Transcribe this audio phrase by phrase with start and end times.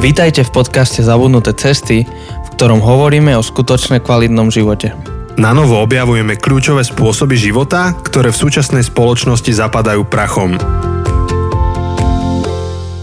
[0.00, 4.96] Vítajte v podcaste Zabudnuté cesty, v ktorom hovoríme o skutočne kvalitnom živote.
[5.36, 10.56] Na novo objavujeme kľúčové spôsoby života, ktoré v súčasnej spoločnosti zapadajú prachom.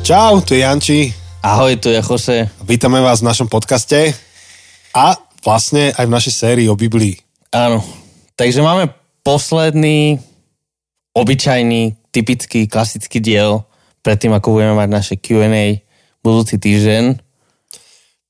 [0.02, 1.14] Čau, tu je Janči.
[1.46, 2.50] Ahoj, tu je Jose.
[2.66, 4.18] Vítame vás v našom podcaste
[4.98, 7.14] a vlastne aj v našej sérii o Biblii.
[7.54, 7.86] Áno,
[8.34, 8.89] takže máme
[9.21, 10.18] posledný,
[11.14, 13.70] obyčajný, typický, klasický diel
[14.02, 15.87] predtým, ako budeme mať naše Q&A
[16.23, 17.20] budúci týždeň.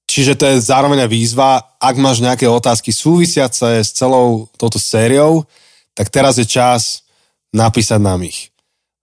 [0.08, 5.44] Čiže to je zároveň výzva, ak máš nejaké otázky súvisiace s celou touto sériou,
[5.92, 7.04] tak teraz je čas
[7.52, 8.50] napísať nám ich.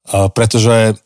[0.09, 0.97] Pretože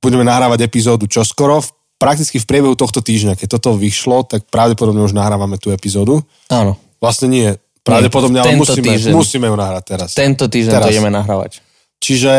[0.00, 1.60] budeme nahrávať epizódu čoskoro,
[2.00, 6.20] prakticky v priebehu tohto týždňa, keď toto vyšlo, tak pravdepodobne už nahrávame tú epizódu.
[6.48, 6.76] Áno.
[7.00, 7.48] Vlastne nie,
[7.84, 9.12] pravdepodobne, ale tento musíme, týždeň.
[9.12, 10.08] musíme ju nahrať teraz.
[10.16, 10.88] Tento týždeň Teraz.
[10.88, 11.60] to ideme nahrávať.
[12.04, 12.32] Čiže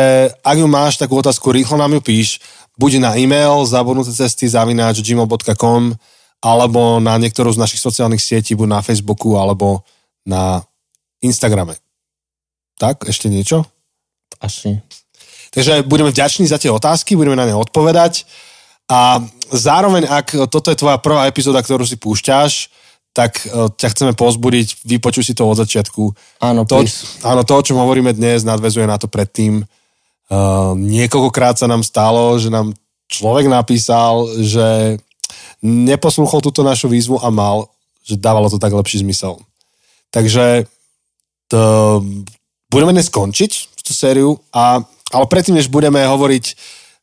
[0.46, 2.38] ak ju máš takú otázku, rýchlo nám ju píš,
[2.76, 5.96] buď na e-mail zabudnuté cesty zavináč gmail.com
[6.44, 9.80] alebo na niektorú z našich sociálnych sietí, buď na Facebooku alebo
[10.28, 10.62] na
[11.24, 11.80] Instagrame.
[12.76, 13.64] Tak, ešte niečo?
[14.36, 14.76] Asi.
[15.50, 18.28] Takže budeme vďační za tie otázky, budeme na ne odpovedať
[18.86, 22.68] a zároveň, ak toto je tvoja prvá epizóda, ktorú si púšťaš,
[23.16, 26.12] tak e, ťa chceme pozbudiť, vypočuj si to od začiatku.
[26.44, 27.24] Áno, To, please.
[27.24, 29.64] áno, to, o čom hovoríme dnes, nadvezuje na to predtým.
[30.26, 32.74] Uh, niekoľkokrát sa nám stalo, že nám
[33.06, 34.98] človek napísal, že
[35.62, 37.70] neposlúchol túto našu výzvu a mal,
[38.02, 39.38] že dávalo to tak lepší zmysel.
[40.10, 40.66] Takže
[41.46, 42.02] to,
[42.70, 44.82] budeme dnes skončiť tú sériu, a,
[45.14, 46.44] ale predtým, než budeme hovoriť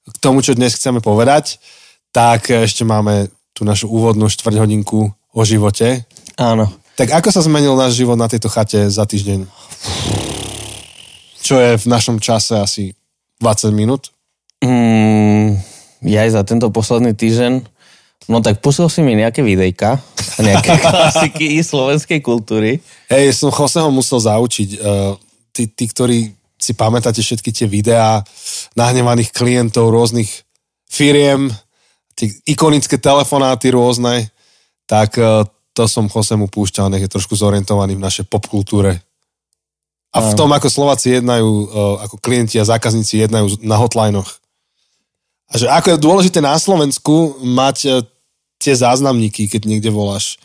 [0.04, 1.64] k tomu, čo dnes chceme povedať,
[2.12, 6.04] tak ešte máme tú našu úvodnú štvrť hodinku o živote.
[6.36, 6.68] Áno.
[6.94, 9.48] Tak ako sa zmenil náš život na tejto chate za týždeň?
[11.42, 12.94] Čo je v našom čase asi
[13.42, 14.14] 20 minút?
[14.64, 15.60] Mm,
[16.08, 17.64] ja aj za tento posledný týždeň,
[18.32, 20.00] no tak pustil si mi nejaké videjka,
[20.40, 22.80] nejaké klasiky slovenskej kultúry.
[23.12, 24.70] Hej, som Joseho musel zaučiť.
[24.80, 25.16] Uh,
[25.52, 28.24] tí, tí, ktorí si pamätáte všetky tie videá
[28.80, 30.32] nahnevaných klientov rôznych
[30.88, 31.52] firiem,
[32.16, 34.32] tie ikonické telefonáty rôzne,
[34.88, 35.44] tak uh,
[35.74, 39.02] to som Josemu púšťal, nech je trošku zorientovaný v našej popkultúre.
[40.14, 44.30] A v tom, ako Slováci jednajú, uh, ako klienti a zákazníci jednajú na hotlinoch.
[45.50, 47.94] A že ako je dôležité na Slovensku mať uh,
[48.62, 50.38] tie záznamníky, keď niekde voláš.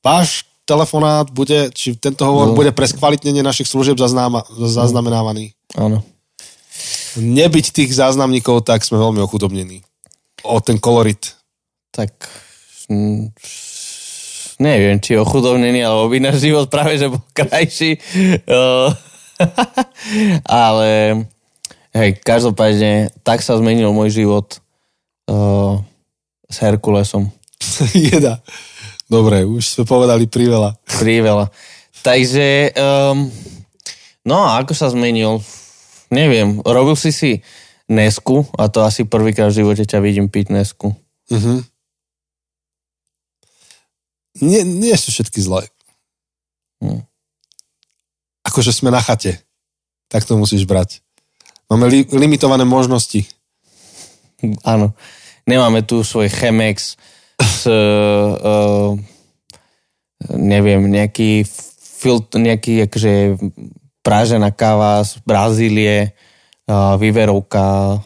[0.00, 2.56] Váš telefonát bude, či tento hovor No.
[2.56, 5.52] bude pre skvalitnenie našich služieb zaznáma, zaznamenávaný.
[5.76, 6.00] Áno.
[7.20, 9.84] Nebyť tých záznamníkov, tak sme veľmi ochudobnení.
[10.42, 11.36] O ten kolorit.
[11.92, 12.10] Tak
[12.88, 13.36] mm,
[14.62, 17.98] neviem, či ochudobnený, alebo by náš život práve, že bol krajší.
[20.46, 20.90] Ale
[21.90, 24.62] hej, každopádne, tak sa zmenil môj život
[25.26, 25.82] uh,
[26.46, 27.26] s Herkulesom.
[28.06, 28.38] Jeda.
[29.10, 30.78] Dobre, už sme povedali priveľa.
[30.88, 31.52] Priveľa.
[32.00, 33.28] Takže, um,
[34.24, 35.42] no a ako sa zmenil?
[36.08, 37.32] Neviem, robil si si
[37.92, 40.96] Nesku a to asi prvýkrát v živote ťa vidím piť Nesku.
[41.28, 41.71] Mhm.
[44.42, 45.70] Nie, nie sú všetky zlé.
[46.82, 47.06] Hm.
[48.42, 49.38] Akože sme na chate.
[50.10, 50.98] Tak to musíš brať.
[51.70, 53.22] Máme li- limitované možnosti.
[54.66, 54.92] Áno.
[55.46, 56.98] Nemáme tu svoj Chemex
[57.38, 58.92] s, uh,
[60.54, 61.46] neviem, nejaký
[62.02, 63.38] filt, nejaký akože
[64.02, 66.18] prážená káva z Brazílie,
[66.66, 67.98] uh, vyverovka,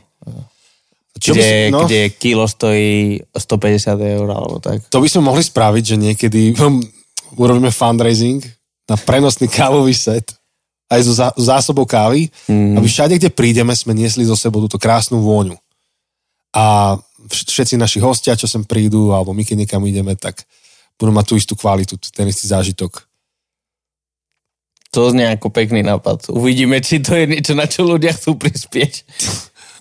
[1.16, 4.84] Čo by no, kde kilo stojí 150 eur alebo tak.
[4.92, 6.82] To by sme mohli spraviť, že niekedy hm,
[7.40, 8.44] urobíme fundraising
[8.84, 10.36] na prenosný kávový set
[10.86, 12.78] aj so zá- zásobou kávy, Mm.
[12.78, 15.58] aby všade, kde prídeme, sme niesli zo sebou túto krásnu vôňu.
[16.54, 16.94] A
[17.26, 20.46] vš- všetci naši hostia, čo sem prídu, alebo my, keď niekam ideme, tak
[20.94, 23.02] budú mať tú istú kvalitu, ten istý zážitok.
[24.94, 26.30] To znie ako pekný nápad.
[26.30, 29.02] Uvidíme, či to je niečo, na čo ľudia chcú prispieť.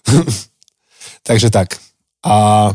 [1.26, 1.82] Takže tak.
[2.22, 2.70] A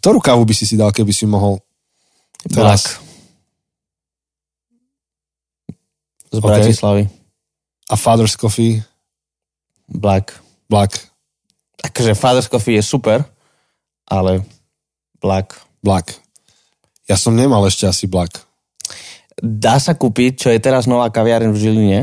[0.00, 1.60] ktorú kávu by si si dal, keby si mohol
[2.48, 2.56] Black.
[2.56, 2.80] teraz?
[6.32, 6.48] Z OK.
[6.48, 7.04] Bratislavy.
[7.92, 8.80] A Father's Coffee,
[9.84, 10.32] Black.
[10.72, 11.12] Black,
[11.82, 13.26] Akože Father's Coffee je super,
[14.06, 14.46] ale
[15.18, 15.58] Black.
[15.82, 16.14] Black.
[17.10, 18.38] Ja som nemal ešte asi Black.
[19.42, 22.00] Dá sa kúpiť, čo je teraz nová kaviareň v Žiline,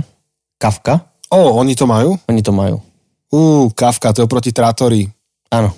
[0.59, 1.07] Kafka.
[1.31, 2.19] O, oni to majú?
[2.27, 2.83] Oni to majú.
[3.29, 5.05] Ú, kávka, to je proti trátori.
[5.53, 5.73] Áno.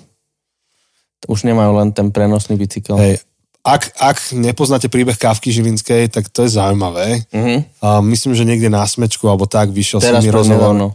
[1.28, 2.96] Už nemajú len ten prenosný bicykel.
[2.96, 3.20] Hej.
[3.62, 7.22] Ak, ak nepoznáte príbeh kávky žilinskej, tak to je zaujímavé.
[7.30, 7.56] Mhm.
[7.78, 10.74] A myslím, že niekde na smečku alebo tak vyšiel Teraz mi rozhovor.
[10.74, 10.86] prednedávno.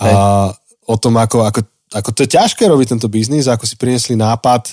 [0.00, 0.08] A
[0.86, 1.60] o tom, ako, ako,
[1.92, 4.72] ako to je ťažké robiť tento biznis, ako si priniesli nápad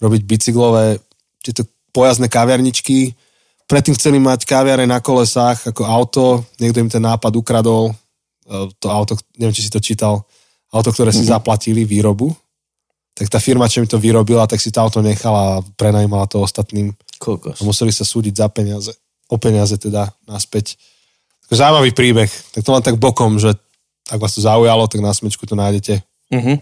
[0.00, 0.98] robiť bicyklové,
[1.44, 1.64] tieto
[1.94, 3.14] pojazdné kaviarničky.
[3.66, 6.24] Predtým chceli mať kaviare na kolesách ako auto,
[6.60, 10.26] niekto im ten nápad ukradol, e, to auto, neviem, či si to čítal,
[10.72, 11.34] auto, ktoré si mm-hmm.
[11.36, 12.34] zaplatili výrobu,
[13.16, 16.44] tak tá firma, čo mi to vyrobila, tak si to auto nechala a prenajímala to
[16.44, 16.92] ostatným.
[17.16, 17.60] Kokos.
[17.60, 18.92] A museli sa súdiť za peniaze,
[19.32, 20.76] o peniaze teda naspäť.
[21.48, 22.28] Zaujímavý príbeh.
[22.28, 23.56] Tak to len tak bokom, že
[24.12, 26.04] ak vás to zaujalo, tak na smečku to nájdete.
[26.28, 26.60] Mhm.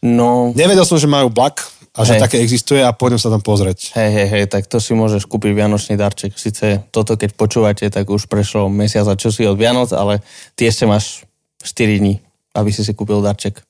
[0.00, 1.60] No, Nevedel som, že majú blak
[1.92, 2.22] a že Hej.
[2.24, 3.92] také existuje a pôjdem sa tam pozrieť.
[3.98, 6.40] hej, hej, hej, tak to si môžeš kúpiť vianočný darček.
[6.40, 10.24] Sice toto, keď počúvate, tak už prešlo mesiac a čosi od Vianoc, ale
[10.56, 11.28] ty ešte máš
[11.60, 12.16] 4 dní,
[12.54, 13.62] aby si si kúpil darček.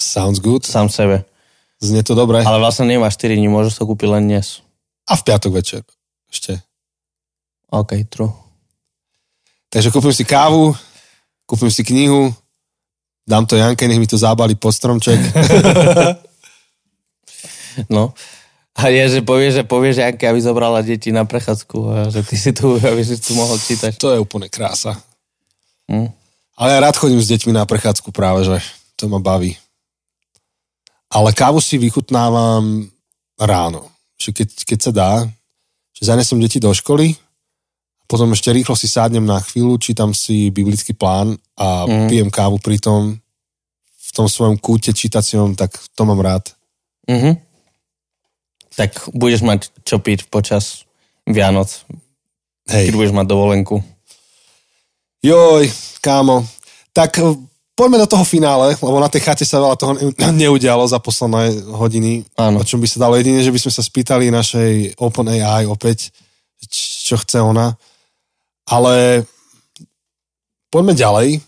[0.00, 0.66] Sounds good.
[0.66, 1.24] Sám sebe.
[1.82, 2.40] Znie to dobre.
[2.40, 4.64] Ale vlastne nemáš 4 dní, môžeš to kúpiť len dnes.
[5.04, 5.82] A v piatok večer.
[6.32, 6.58] Ešte.
[7.68, 8.32] OK, true.
[9.68, 10.72] Takže kúpim si kávu,
[11.44, 12.30] kúpim si knihu,
[13.26, 15.18] dám to Janke, nech mi to zábali pod stromček.
[17.90, 18.14] No.
[18.74, 22.26] A je, že povie, že povie, že Janke, aby zobrala deti na prechádzku a že
[22.26, 23.98] ty si tu, aby si tu mohol čítať.
[23.98, 24.98] to je úplne krása.
[25.90, 26.10] Hm.
[26.54, 28.56] Ale ja rád chodím s deťmi na prechádzku práve, že
[28.94, 29.58] to ma baví.
[31.10, 32.90] Ale kávu si vychutnávam
[33.38, 33.90] ráno.
[34.18, 35.12] Že keď, keď sa dá,
[35.94, 37.18] že zanesem deti do školy,
[38.06, 42.06] potom ešte rýchlo si sádnem na chvíľu, čítam si biblický plán a mm.
[42.10, 43.18] Pijem kávu pri tom
[44.04, 46.54] v tom svojom kúte čítacom, tak to mám rád.
[47.08, 47.40] Mhm.
[48.74, 50.82] Tak budeš mať čo piť počas
[51.26, 51.86] Vianoc,
[52.66, 52.90] Hej.
[52.90, 53.76] keď budeš mať dovolenku.
[55.24, 55.72] Joj,
[56.04, 56.44] kámo.
[56.92, 57.24] Tak eh,
[57.72, 61.64] poďme do toho finále, lebo na tej chate sa veľa toho ne- neudialo za posledné
[61.72, 62.28] hodiny.
[62.36, 62.60] Áno.
[62.60, 66.12] O čom by sa dalo jedine, že by sme sa spýtali našej OpenAI opäť,
[67.08, 67.72] čo chce ona.
[68.68, 69.24] Ale
[70.68, 71.40] poďme ďalej.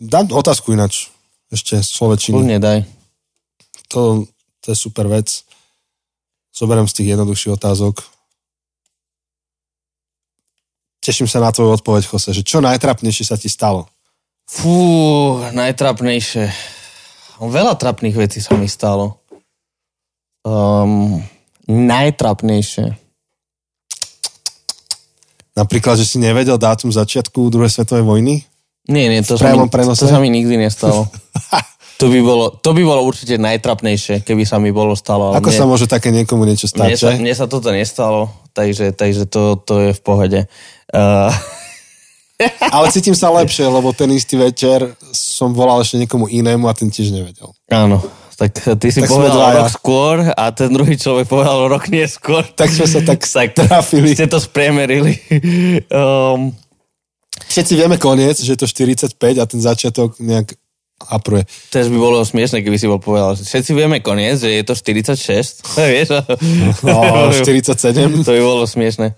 [0.00, 1.12] Dám otázku ináč.
[1.52, 1.92] Ešte z.
[2.32, 2.88] Kľudne daj.
[3.92, 4.24] To,
[4.64, 5.44] to je super vec.
[6.48, 8.11] Zoberiem z tých jednoduchších otázok.
[11.02, 13.90] Teším sa na tvoju odpoveď, Jose, že čo najtrapnejšie sa ti stalo?
[14.46, 16.46] Fú, najtrapnejšie.
[17.42, 19.18] Veľa trapných vecí sa mi stalo.
[20.46, 21.18] Um,
[21.66, 22.94] najtrapnejšie.
[25.58, 28.34] Napríklad, že si nevedel dátum začiatku druhej svetovej vojny?
[28.86, 31.10] Nie, nie, to, sa mi, to sa mi nikdy nestalo.
[32.02, 35.30] to, by bolo, to by bolo určite najtrapnejšie, keby sa mi bolo stalo.
[35.38, 37.22] Ako mne, sa môže také niekomu niečo mne, stať, sa, že?
[37.22, 40.40] mne sa toto nestalo, takže, takže to, to je v pohode.
[40.90, 41.30] Uh,
[42.74, 46.90] Ale cítim sa lepšie, lebo ten istý večer som volal ešte niekomu inému a ten
[46.90, 47.54] tiež nevedel.
[47.70, 48.02] áno,
[48.34, 52.42] tak ty si Tak povedal rok skôr a ten druhý človek povedal rok neskôr.
[52.42, 54.18] Tak sme sa tak tak trafili.
[54.18, 55.14] ste to spriemerili.
[55.94, 56.50] um,
[57.32, 60.56] Všetci vieme koniec, že je to 45 a ten začiatok nejak
[61.08, 61.46] apruje.
[61.72, 65.66] Tež by bolo smiešne, keby si bol povedal, všetci vieme koniec, že je to 46.
[65.92, 66.08] Vieš?
[66.84, 67.74] No, 47.
[68.26, 69.16] to by bolo smiešne.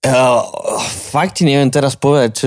[0.00, 0.40] Uh,
[1.12, 2.46] fakt ti neviem teraz povedať, čo,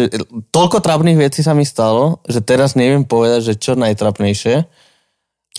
[0.50, 4.66] toľko trapných vecí sa mi stalo, že teraz neviem povedať, že čo najtrapnejšie.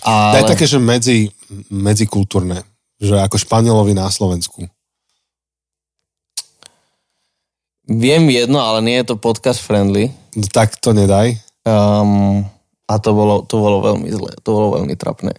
[0.03, 1.31] Ale Daj také, že medzi,
[1.71, 2.67] medzikultúrne.
[2.99, 4.67] Že ako Španielovi na Slovensku.
[7.87, 10.09] viem jedno, ale nie je to podcast friendly.
[10.33, 11.37] No, tak to nedaj.
[11.65, 12.45] Um,
[12.85, 15.33] a to bolo, to bolo veľmi zlé, to bolo veľmi trapné.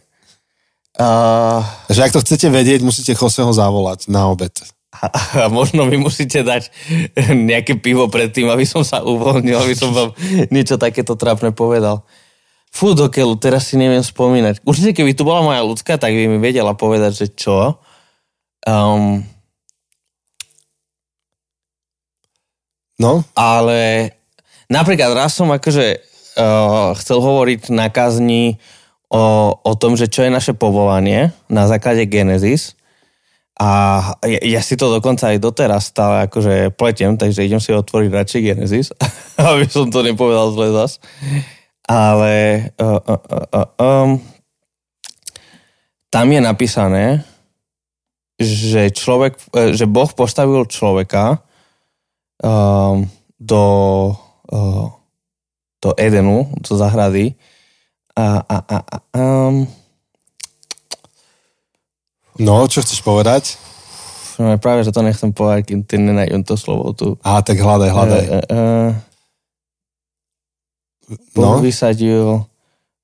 [0.97, 1.61] Uh,
[1.92, 4.52] Takže ak to chcete vedieť, musíte Joseho zavolať na obed.
[4.97, 5.06] a,
[5.44, 6.73] a možno mi musíte dať
[7.50, 10.11] nejaké pivo predtým, aby som sa uvoľnil, aby som vám
[10.49, 12.02] niečo takéto trápne povedal.
[12.73, 14.61] Fú, do keľu, teraz si neviem spomínať.
[14.64, 17.80] Určite, keby tu bola moja ľudská, tak by mi vedela povedať, že čo.
[18.66, 19.25] Um,
[22.97, 24.09] No, ale
[24.73, 26.00] napríklad raz som akože
[26.37, 28.61] uh, chcel hovoriť na kazni
[29.11, 32.76] o, o tom, že čo je naše povolanie na základe Genesis.
[33.57, 38.11] A ja, ja si to dokonca aj doteraz stále akože pletiem, takže idem si otvoriť
[38.12, 38.93] radšej Genesis,
[39.40, 41.00] aby som to nepovedal zle zas.
[41.88, 43.21] Ale uh, uh,
[43.57, 44.11] uh, um,
[46.12, 47.05] tam je napísané,
[48.37, 49.40] že človek,
[49.73, 51.40] že Boh postavil človeka
[52.45, 53.09] um,
[53.40, 53.64] do,
[54.52, 54.93] uh,
[55.87, 57.38] do Edenu, do zahrady.
[58.19, 59.69] A, a, a, a, um,
[62.43, 63.55] no, čo chceš povedať?
[64.43, 67.14] no, práve, že to nechcem povedať, kým ty nenájdem to slovo tu.
[67.23, 68.25] Á, tak hľadaj, hľadaj.
[68.26, 68.90] Uh, uh,
[71.38, 72.43] Boh No, vysadil...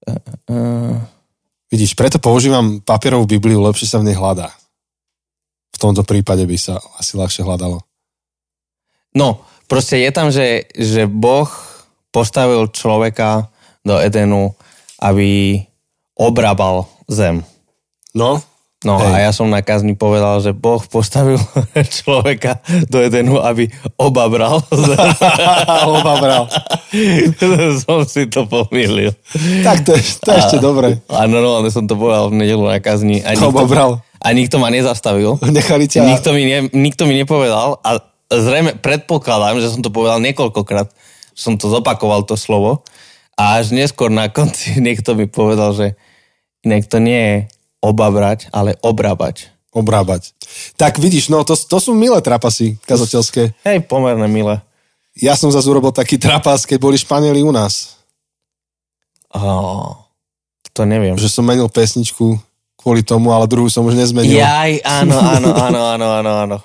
[0.02, 0.18] Uh,
[0.50, 0.96] uh,
[1.70, 4.50] vidíš, preto používam papierovú Bibliu, lepšie sa v nej hľadá.
[5.72, 7.78] V tomto prípade by sa asi ľahšie hľadalo.
[9.14, 11.48] no, proste je tam, že, že Boh
[12.12, 13.48] postavil človeka
[13.82, 14.54] do Edenu,
[15.00, 15.58] aby
[16.14, 17.42] obrabal zem.
[18.14, 18.38] No,
[18.82, 19.14] No Hej.
[19.14, 21.38] a ja som na kazni povedal, že Boh postavil
[22.02, 22.58] človeka
[22.90, 24.58] do Edenu, aby oba bral.
[25.94, 26.44] Oba bral.
[27.86, 29.14] som si to pomýlil.
[29.62, 30.98] Tak to je, to je ešte dobre.
[31.06, 33.22] A normálne som to povedal v nedelu na kazni.
[33.22, 33.90] A Oba bral.
[34.18, 35.38] a nikto ma nezastavil.
[35.38, 36.02] Nechali ťa...
[36.02, 38.02] Nikto mi, ne, nikto mi nepovedal a
[38.34, 40.90] zrejme predpokladám, že som to povedal niekoľkokrát.
[41.32, 42.84] Som to zopakoval to slovo
[43.36, 45.86] a až neskôr na konci niekto mi povedal, že
[46.62, 47.36] inak to nie je
[47.82, 49.50] obabrať, ale obrábať.
[49.72, 50.36] Obrábať.
[50.76, 53.56] Tak vidíš, no to, to sú milé trapasy kazateľské.
[53.64, 54.60] Hej, pomerne milé.
[55.16, 57.96] Ja som zase urobil taký trapas, keď boli Španieli u nás.
[59.32, 59.96] Oh,
[60.76, 61.16] to neviem.
[61.16, 62.36] Že som menil pesničku
[62.76, 64.36] kvôli tomu, ale druhú som už nezmenil.
[64.40, 66.56] Jaj, áno, áno, áno, áno, áno, áno.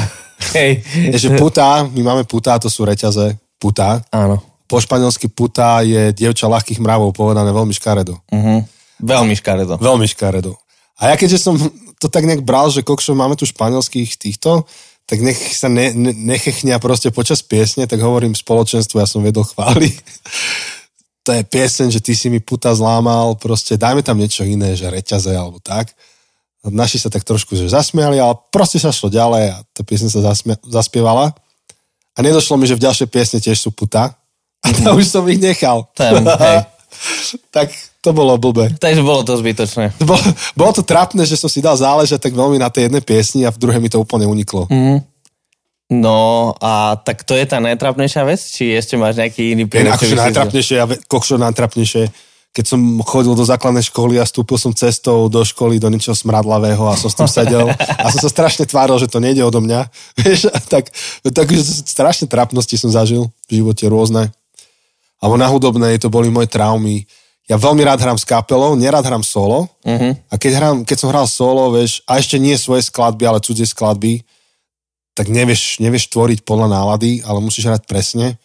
[0.56, 0.80] Hej.
[1.12, 3.36] Je, že putá, my máme putá, to sú reťaze.
[3.56, 4.04] Putá.
[4.12, 4.42] Áno.
[4.66, 8.18] Po španielsky putá je dievča ľahkých mravov, povedané veľmi škaredo.
[8.28, 8.66] Uh-huh.
[8.98, 9.78] Veľmi škaredo.
[9.78, 10.58] Veľmi škaredo.
[10.96, 11.54] A ja keďže som
[12.00, 14.64] to tak nejak bral, že kokšo máme tu španielských týchto,
[15.06, 19.46] tak nech sa ne, ne, nechechnia proste počas piesne, tak hovorím spoločenstvu, ja som vedol
[19.46, 19.94] chváli.
[21.26, 24.90] to je pieseň, že ty si mi puta zlámal, proste dajme tam niečo iné, že
[24.90, 25.94] reťaze alebo tak.
[26.66, 30.20] Naši sa tak trošku že zasmiali, ale proste sa šlo ďalej a tá piesň sa
[30.26, 31.30] zasmia, zaspievala.
[32.16, 34.16] A nedošlo mi, že v ďalšej piesne tiež sú puta.
[34.64, 35.84] A to už som ich nechal.
[35.92, 36.58] Tam, hej.
[37.56, 37.68] tak
[38.00, 38.72] to bolo blbé.
[38.80, 39.92] Takže bolo to zbytočné.
[40.00, 40.22] Bolo,
[40.56, 43.52] bolo to trápne, že som si dal záležať tak veľmi na tej jednej piesni a
[43.52, 44.70] v druhej mi to úplne uniklo.
[44.70, 45.04] Mm.
[45.86, 48.42] No a tak to je tá najtrapnejšia vec?
[48.42, 49.94] Či ešte máš nejaký iný príbeh?
[49.94, 52.02] akože najtrapnejšie, ja kokšo najtrapnejšie,
[52.56, 56.88] keď som chodil do základnej školy a stúpil som cestou do školy do niečoho smradlavého
[56.88, 59.84] a som s tým sedel a som sa strašne tváril, že to nejde odo mňa.
[60.24, 60.88] Vieš, tak,
[61.20, 61.46] tak
[61.84, 64.32] strašne trapnosti som zažil v živote rôzne.
[65.20, 67.04] Alebo na hudobnej to boli moje traumy.
[67.44, 69.68] Ja veľmi rád hrám s kapelou, nerad hrám solo.
[69.84, 70.16] Uh-huh.
[70.32, 73.68] A keď, hrám, keď som hral solo, vieš, a ešte nie svoje skladby, ale cudzie
[73.68, 74.24] skladby,
[75.12, 78.40] tak nevieš, nevieš tvoriť podľa nálady, ale musíš hrať presne.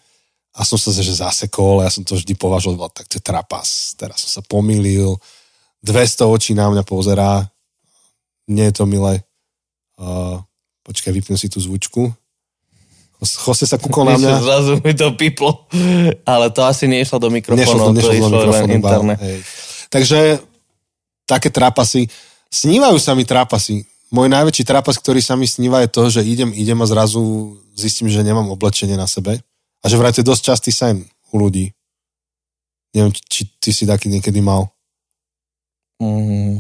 [0.52, 3.96] A som sa že zasekol, ja som to vždy považoval, tak to je trapas.
[3.96, 5.16] Teraz som sa pomýlil,
[5.80, 7.48] 200 očí na mňa pozerá,
[8.52, 9.24] nie je to milé.
[9.96, 10.44] Uh,
[10.84, 12.12] počkaj, vypnem si tú zvučku.
[13.22, 14.34] Jose sa kúkol na mňa.
[14.42, 15.70] Zrazu mi to piplo.
[16.26, 18.74] Ale to asi nešlo do Nešlo mikrofónu, to, nešlo to do išlo len mikrofónu.
[18.74, 19.14] iba, interné.
[19.22, 19.38] hej.
[19.94, 20.20] Takže
[21.30, 22.10] také trápasy.
[22.50, 23.86] Snívajú sa mi trápasy.
[24.10, 28.12] Môj najväčší trápas, ktorý sa mi sníva, je to, že idem, idem a zrazu zistím,
[28.12, 29.40] že nemám oblečenie na sebe.
[29.82, 31.02] A že vraj to je dosť častý sen
[31.34, 31.74] u ľudí.
[32.94, 34.70] Neviem, či ty si taký niekedy mal.
[36.02, 36.60] Mm.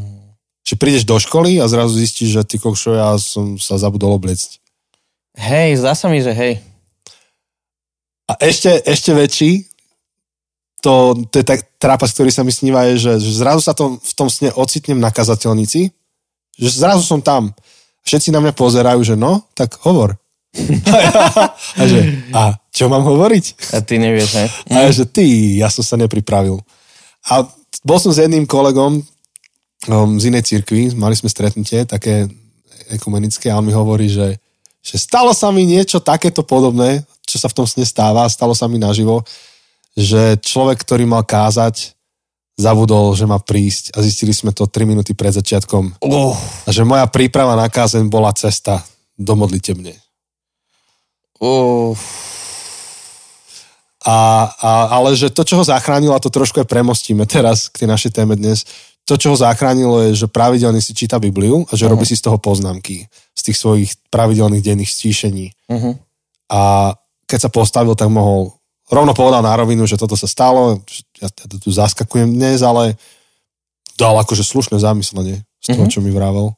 [0.64, 4.62] Že prídeš do školy a zrazu zistíš, že ty kokšo, ja som sa zabudol obliecť.
[5.36, 6.62] Hej, zdá sa mi, že hej.
[8.32, 9.52] A ešte, ešte väčší,
[10.80, 14.00] to, to je tak trápas, ktorý sa mi sníva, je, že, že zrazu sa to,
[14.00, 15.92] v tom sne ocitnem na kazateľnici,
[16.58, 17.52] že zrazu som tam.
[18.08, 20.21] Všetci na mňa pozerajú, že no, tak hovor.
[21.80, 22.00] a že,
[22.36, 23.76] a čo mám hovoriť?
[23.76, 24.48] A ty nevieš, hej?
[24.72, 26.60] A ja, že ty, ja som sa nepripravil.
[27.32, 27.48] A
[27.88, 29.00] bol som s jedným kolegom
[29.88, 32.28] um, z inej cirkvi, mali sme stretnutie také
[32.92, 34.36] ekumenické a on mi hovorí, že,
[34.84, 38.68] že stalo sa mi niečo takéto podobné, čo sa v tom sne stáva, stalo sa
[38.68, 39.24] mi naživo,
[39.96, 41.96] že človek, ktorý mal kázať,
[42.60, 45.98] zabudol, že má prísť a zistili sme to 3 minúty pred začiatkom.
[46.04, 46.36] Uh,
[46.68, 48.84] A že moja príprava na kázeň bola cesta
[49.16, 49.98] do modlitebne.
[51.42, 51.98] Uh,
[54.02, 57.86] A, a, ale že to, čo ho zachránilo, a to trošku aj premostíme teraz k
[57.86, 58.66] tej našej téme dnes,
[59.06, 61.94] to, čo ho zachránilo, je, že pravidelne si číta Bibliu a že uh-huh.
[61.94, 63.06] robí si z toho poznámky,
[63.38, 65.54] z tých svojich pravidelných denných stíšení.
[65.70, 65.94] uh-huh.
[66.50, 66.94] A
[67.30, 68.58] keď sa postavil, tak mohol,
[68.90, 70.82] rovno povedal na rovinu, že toto sa stalo,
[71.22, 72.98] ja, to tu zaskakujem dnes, ale
[74.02, 75.94] dal akože slušné zamyslenie z toho, uh-huh.
[75.94, 76.58] čo mi vravel.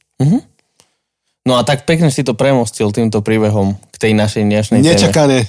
[1.43, 4.95] No a tak pekne si to premostil týmto príbehom k tej našej dnešnej téme.
[4.95, 5.43] Nečakane.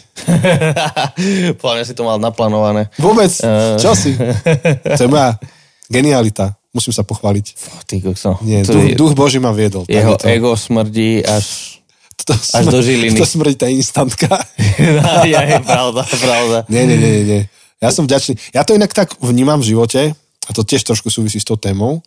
[1.62, 2.90] Podľa mňa si to mal naplánované.
[2.98, 3.30] Vôbec.
[3.38, 3.78] Eh.
[3.78, 4.18] Čo si?
[4.18, 5.38] To je moja
[5.86, 6.58] genialita.
[6.74, 7.46] Musím sa pochváliť.
[7.86, 8.42] Ty kokso.
[8.42, 9.86] Nie, duch, je- duch Boží ma viedol.
[9.86, 10.26] Jeho je to.
[10.26, 11.78] ego smrdí až...
[12.26, 13.20] To až do Žiliny.
[13.20, 14.32] To smrdí tá instantka.
[15.30, 16.58] ja, je pravda, pravda.
[16.72, 17.42] nie, nie, nie, nie.
[17.78, 18.40] Ja som vďačný.
[18.56, 22.00] Ja to inak tak vnímam v živote, a to tiež trošku súvisí s tou témou,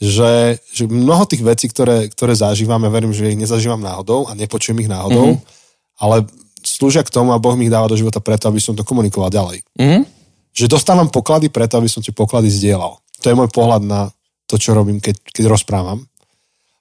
[0.00, 4.32] že, že mnoho tých vecí, ktoré, ktoré zažívam, ja verím, že ich nezažívam náhodou a
[4.32, 6.00] nepočujem ich náhodou, mm-hmm.
[6.00, 6.24] ale
[6.64, 9.28] slúžia k tomu a Boh mi ich dáva do života preto, aby som to komunikoval
[9.28, 9.60] ďalej.
[9.76, 10.08] Mhm.
[10.50, 12.98] Že dostávam poklady preto, aby som tie poklady zdieľal.
[13.22, 14.10] To je môj pohľad na
[14.50, 16.02] to, čo robím, keď, keď rozprávam.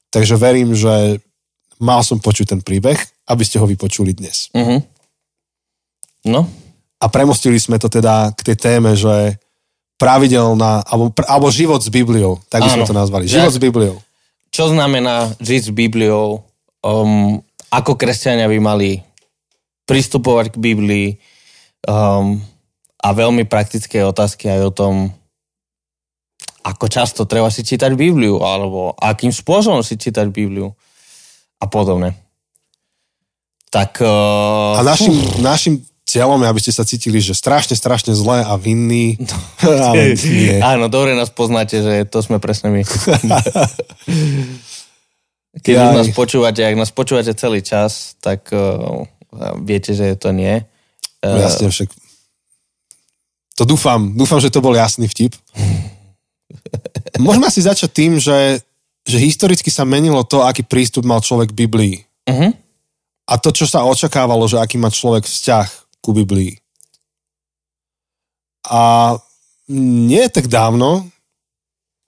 [0.09, 1.21] Takže verím, že
[1.77, 2.97] mal som počuť ten príbeh,
[3.29, 4.49] aby ste ho vypočuli dnes.
[4.55, 4.79] Mhm.
[6.27, 6.43] No,
[6.99, 9.39] A premostili sme to teda k tej téme, že
[9.99, 13.27] pravidelná, alebo, alebo život s Bibliou, tak by sme to nazvali.
[13.27, 13.95] Život ak- s Bibliou.
[14.49, 16.41] čo znamená žiť s Bibliou,
[16.81, 18.89] um, ako kresťania by mali
[19.85, 21.07] pristupovať k Biblii
[21.85, 22.39] um,
[22.97, 24.93] a veľmi praktické otázky aj o tom,
[26.63, 30.71] ako často treba si čítať Bibliu, alebo akým spôsobom si čítať Bibliu
[31.59, 32.15] a podobne.
[33.69, 34.01] Tak...
[34.01, 35.13] Uh, A našim,
[35.43, 35.73] našim
[36.09, 39.21] cieľom je, aby ste sa cítili, že strašne, strašne zlé a vinní.
[39.21, 39.37] No,
[39.93, 40.57] ale nie.
[40.57, 42.81] Áno, dobre nás poznáte, že to sme presne my.
[45.65, 49.05] Keď ja, nás počúvate, ak nás počúvate celý čas, tak uh,
[49.61, 50.61] viete, že to nie.
[51.21, 51.89] Uh, jasne, však
[53.59, 55.35] to dúfam, dúfam, že to bol jasný vtip.
[57.25, 58.63] Môžeme asi začať tým, že,
[59.03, 61.95] že historicky sa menilo to, aký prístup mal človek k Biblii.
[62.23, 62.55] Uh-huh.
[63.27, 66.57] A to, čo sa očakávalo, že aký má človek vzťah ku Biblii.
[68.65, 69.13] A
[69.69, 71.05] nie je tak dávno,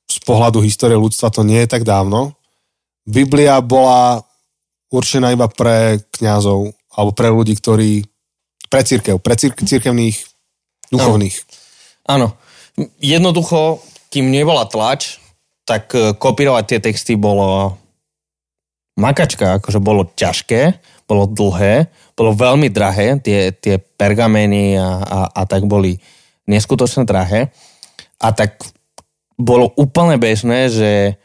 [0.10, 2.34] z pohľadu histórie ľudstva to nie je tak dávno,
[3.06, 4.26] Biblia bola
[4.90, 8.10] určená iba pre kňazov alebo pre ľudí, ktorí
[8.74, 10.18] pre církev, pre cír- církevných
[10.90, 11.38] duchovných.
[12.10, 12.34] Áno.
[12.98, 15.22] Jednoducho, kým nebola tlač,
[15.64, 17.78] tak e, kopírovať tie texty bolo
[19.00, 25.42] makačka, akože bolo ťažké, bolo dlhé, bolo veľmi drahé, tie, tie pergameny a, a, a
[25.44, 26.00] tak boli
[26.48, 27.52] neskutočne drahé.
[28.24, 28.64] A tak
[29.36, 31.20] bolo úplne bežné, že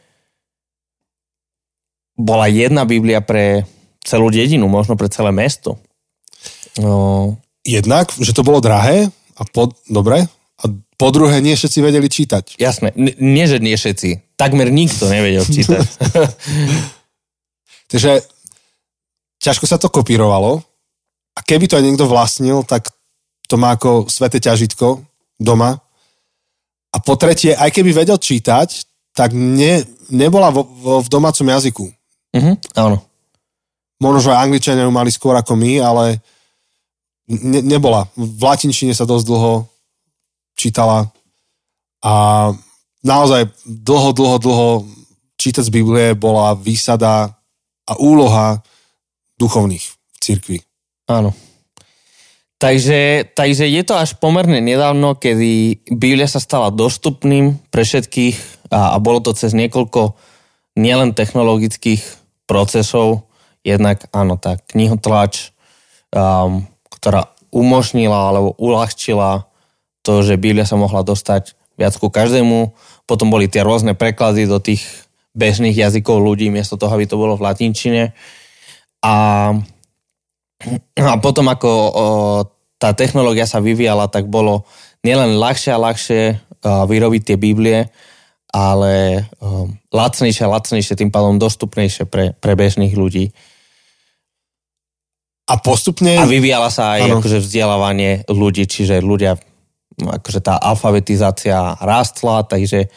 [2.19, 3.63] bola jedna Biblia pre
[4.03, 5.79] celú dedinu, možno pre celé mesto.
[6.75, 7.39] No.
[7.63, 9.07] Jednak, že to bolo drahé
[9.39, 10.27] a po, dobre,
[10.57, 10.63] a
[10.97, 12.59] po druhé, nie všetci vedeli čítať.
[12.59, 14.35] Jasné, N- nie, že nie všetci.
[14.35, 15.85] Takmer nikto nevedel čítať.
[17.91, 18.25] Takže
[19.47, 20.59] ťažko sa to kopírovalo
[21.31, 22.91] a keby to aj niekto vlastnil, tak
[23.47, 24.99] to má ako sveté ťažitko
[25.39, 25.79] doma.
[26.91, 28.83] A po tretie, aj keby vedel čítať,
[29.15, 31.85] tak ne, nebola vo, vo, v domácom jazyku.
[32.35, 32.99] Mhm, áno.
[33.97, 36.19] Možno, že Angličania ju mali skôr ako my, ale
[37.31, 38.05] ne, nebola.
[38.13, 39.53] V latinčine sa dosť dlho
[40.57, 41.07] čítala
[42.03, 42.13] a
[43.01, 44.69] naozaj dlho, dlho, dlho
[45.37, 47.31] čítať z Biblie bola výsada
[47.87, 48.61] a úloha
[49.37, 50.57] duchovných v cirkvi.
[51.07, 51.31] Áno.
[52.57, 58.93] Takže, takže je to až pomerne nedávno, kedy Biblia sa stala dostupným pre všetkých a,
[58.93, 60.17] a bolo to cez niekoľko
[60.73, 62.01] nielen technologických
[62.49, 63.29] procesov,
[63.61, 65.53] jednak áno, tá knihotlač,
[66.09, 69.45] um, ktorá umožnila alebo uľahčila
[70.01, 72.73] to, že Biblia sa mohla dostať viac ku každému.
[73.05, 74.81] Potom boli tie rôzne preklady do tých
[75.37, 78.17] bežných jazykov ľudí, miesto toho, aby to bolo v latinčine.
[79.01, 79.13] A
[80.97, 81.89] a potom ako o,
[82.81, 84.65] tá technológia sa vyvíjala, tak bolo
[85.05, 86.21] nielen ľahšie a ľahšie
[86.65, 87.87] vyrobiť tie Biblie,
[88.49, 89.23] ale
[89.93, 93.29] lacnejšie a lacnejšie, tým pádom dostupnejšie pre, pre bežných ľudí.
[95.47, 96.17] A postupne...
[96.17, 99.39] A vyvíjala sa aj akože vzdelávanie ľudí, čiže ľudia,
[100.01, 102.89] akože tá alfabetizácia rástla, takže...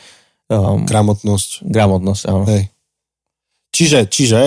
[0.51, 1.63] Um, gramotnosť.
[1.63, 2.45] Gramotnosť, áno.
[2.49, 2.75] Hej.
[3.71, 4.41] Čiže, čiže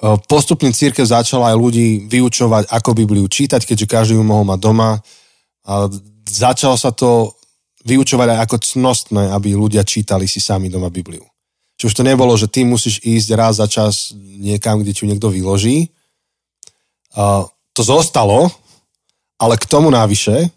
[0.00, 4.96] Postupne církev začala aj ľudí vyučovať, ako Bibliu čítať, keďže každý ju mohol mať doma.
[5.68, 5.92] A
[6.24, 7.36] začalo sa to
[7.84, 11.24] vyučovať aj ako cnostné, aby ľudia čítali si sami doma Bibliu.
[11.76, 15.28] Čiže už to nebolo, že ty musíš ísť raz za čas niekam, kde ti niekto
[15.32, 15.92] vyloží.
[17.16, 17.44] A
[17.76, 18.48] to zostalo,
[19.40, 20.52] ale k tomu návyše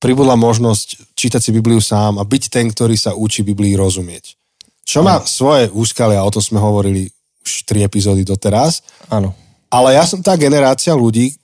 [0.00, 4.36] pribudla možnosť čítať si Bibliu sám a byť ten, ktorý sa učí Biblii rozumieť.
[4.84, 7.08] Čo má svoje úskalia, o tom sme hovorili
[7.42, 8.80] už tri epizódy doteraz.
[9.10, 9.34] Áno.
[9.68, 11.34] Ale ja som tá generácia ľudí,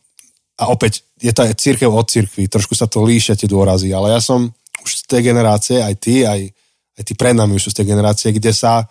[0.58, 4.20] a opäť je to církev od církvy, trošku sa to líšia tie dôrazy, ale ja
[4.22, 4.50] som
[4.82, 6.50] už z tej generácie, aj ty, aj,
[6.98, 8.82] aj ty pred nami už sú z tej generácie, kde sa,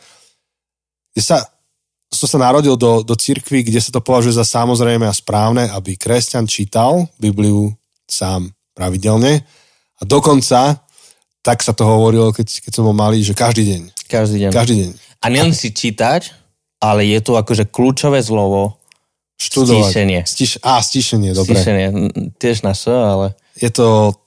[1.11, 1.37] kde sa
[2.07, 5.99] som sa narodil do, do církvy, kde sa to považuje za samozrejme a správne, aby
[5.99, 7.75] kresťan čítal Bibliu
[8.07, 9.43] sám pravidelne.
[9.99, 10.79] A dokonca,
[11.43, 13.81] tak sa to hovorilo, keď, keď som bol malý, že každý deň.
[14.07, 14.51] Každý deň.
[14.55, 14.91] Každý deň.
[15.19, 16.31] A nielen si čítať,
[16.77, 18.77] ale je tu akože kľúčové slovo
[19.37, 19.93] Študovať.
[19.93, 20.19] Stíšenie.
[20.25, 21.61] Stiš, á, stíšenie, dobre.
[21.61, 21.87] Stíšenie,
[22.41, 23.37] tiež na S, ale...
[23.53, 24.17] Je to,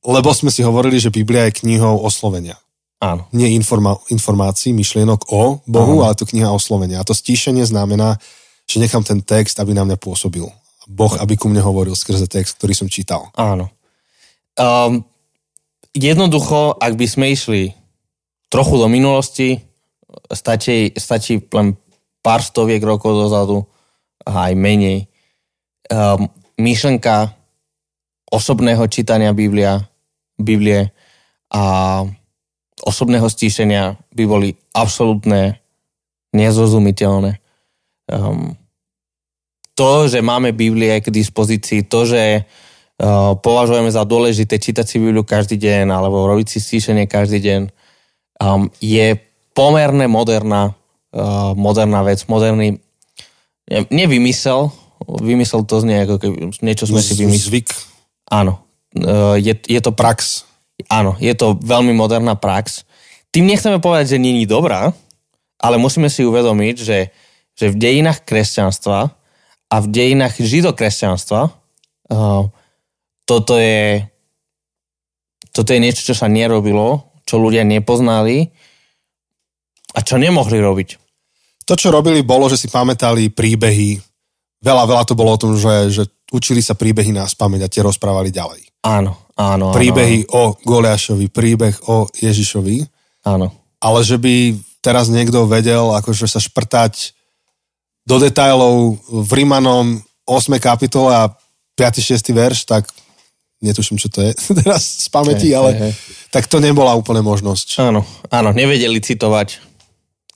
[0.00, 2.56] lebo sme si hovorili, že Biblia je knihou oslovenia.
[2.96, 3.28] Áno.
[3.36, 6.08] Nie informa- informácií, myšlienok o Bohu, Áno.
[6.08, 7.04] ale to kniha oslovenia.
[7.04, 8.16] A to stíšenie znamená,
[8.64, 10.48] že nechám ten text, aby na mňa pôsobil.
[10.88, 13.28] Boh, aby ku mne hovoril skrze text, ktorý som čítal.
[13.36, 13.68] Áno.
[14.56, 15.04] Um,
[15.92, 17.76] jednoducho, ak by sme išli
[18.48, 19.60] trochu do minulosti,
[20.32, 21.76] stačí, stačí len
[22.26, 23.62] pár stoviek rokov dozadu,
[24.26, 25.06] aj menej.
[25.86, 26.26] Um,
[26.58, 27.30] myšlenka
[28.26, 29.86] osobného čítania Biblia,
[30.34, 30.90] Biblie
[31.54, 31.62] a
[32.82, 35.62] osobného stíšenia by boli absolútne
[36.34, 37.38] nezrozumiteľné.
[38.10, 38.58] Um,
[39.78, 45.22] to, že máme Biblie k dispozícii, to, že uh, považujeme za dôležité čítať si Bibliu
[45.22, 47.62] každý deň alebo robiť si stíšenie každý deň,
[48.42, 49.14] um, je
[49.54, 50.74] pomerne moderná,
[51.56, 52.78] moderná vec, moderný
[53.90, 54.70] nevymysel,
[55.06, 57.64] vymysel to znie ako keby niečo sme si vymysleli.
[57.64, 57.68] Zvyk.
[58.30, 58.62] Áno.
[58.96, 60.48] Uh, je, je to prax.
[60.88, 62.86] Áno, je to veľmi moderná prax.
[63.34, 64.94] Tým nechceme povedať, že není dobrá,
[65.60, 66.98] ale musíme si uvedomiť, že,
[67.52, 69.12] že v dejinách kresťanstva
[69.66, 72.44] a v dejinách židokresťanstva uh,
[73.26, 74.06] toto je
[75.50, 78.52] toto je niečo, čo sa nerobilo, čo ľudia nepoznali
[79.96, 81.05] a čo nemohli robiť.
[81.66, 83.98] To, čo robili, bolo, že si pamätali príbehy.
[84.62, 87.82] Veľa, veľa to bolo o tom, že, že učili sa príbehy na spameť a tie
[87.82, 88.66] rozprávali ďalej.
[88.86, 89.74] Áno, áno.
[89.74, 90.30] Príbehy áno.
[90.30, 92.86] o Goliášovi, príbeh o Ježišovi.
[93.26, 93.50] Áno.
[93.82, 97.10] Ale že by teraz niekto vedel akože sa šprtať
[98.06, 100.62] do detajlov v Rímanom 8.
[100.62, 101.34] kapitole a
[101.74, 101.98] 5.
[101.98, 102.30] 6.
[102.30, 102.86] verš, tak
[103.58, 104.30] netuším, čo to je
[104.62, 105.92] teraz z pamäti, hey, ale hey, hey.
[106.30, 107.82] tak to nebola úplne možnosť.
[107.82, 109.58] Áno, áno, nevedeli citovať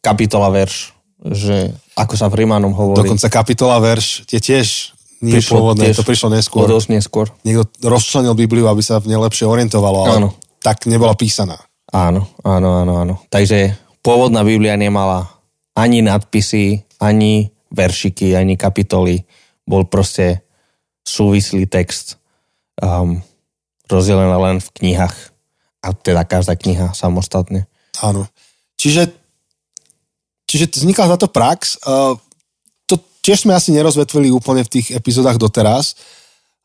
[0.03, 0.91] kapitola verš,
[1.21, 3.05] že ako sa v Rímanom hovorí.
[3.05, 6.65] Dokonca kapitola verš je tiež nie prišlo, pôvodné, tiež, to prišlo neskôr.
[6.65, 7.29] Dosť neskôr.
[7.45, 10.29] Niekto rozčlenil Bibliu, aby sa v nej lepšie orientovalo, ale áno.
[10.65, 11.61] tak nebola písaná.
[11.93, 13.15] Áno, áno, áno, áno.
[13.29, 15.29] Takže pôvodná Biblia nemala
[15.77, 19.29] ani nadpisy, ani veršiky, ani kapitoly.
[19.69, 20.41] Bol proste
[21.05, 22.17] súvislý text
[22.81, 23.21] um,
[23.93, 25.17] rozdelený len v knihách.
[25.81, 27.69] A teda každá kniha samostatne.
[28.01, 28.29] Áno.
[28.77, 29.20] Čiže,
[30.51, 31.79] čiže vznikla táto prax.
[31.87, 32.19] Uh,
[33.23, 35.95] tiež sme asi nerozvetvili úplne v tých epizódach doteraz.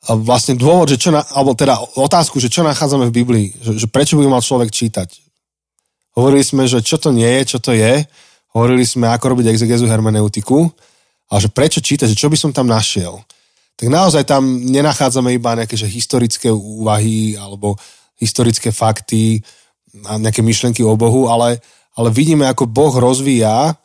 [0.06, 3.88] Vlastne dôvod, že čo na, alebo teda otázku, že čo nachádzame v Biblii, že, že
[3.90, 5.10] prečo by mal človek čítať.
[6.16, 8.06] Hovorili sme, že čo to nie je, čo to je.
[8.56, 10.72] Hovorili sme, ako robiť exegezu hermeneutiku.
[11.34, 13.20] A že prečo čítať, že čo by som tam našiel.
[13.76, 17.76] Tak naozaj tam nenachádzame iba nejaké že historické úvahy alebo
[18.16, 19.44] historické fakty
[19.96, 21.60] nejaké myšlenky o Bohu, ale,
[21.96, 23.76] ale vidíme, ako Boh rozvíja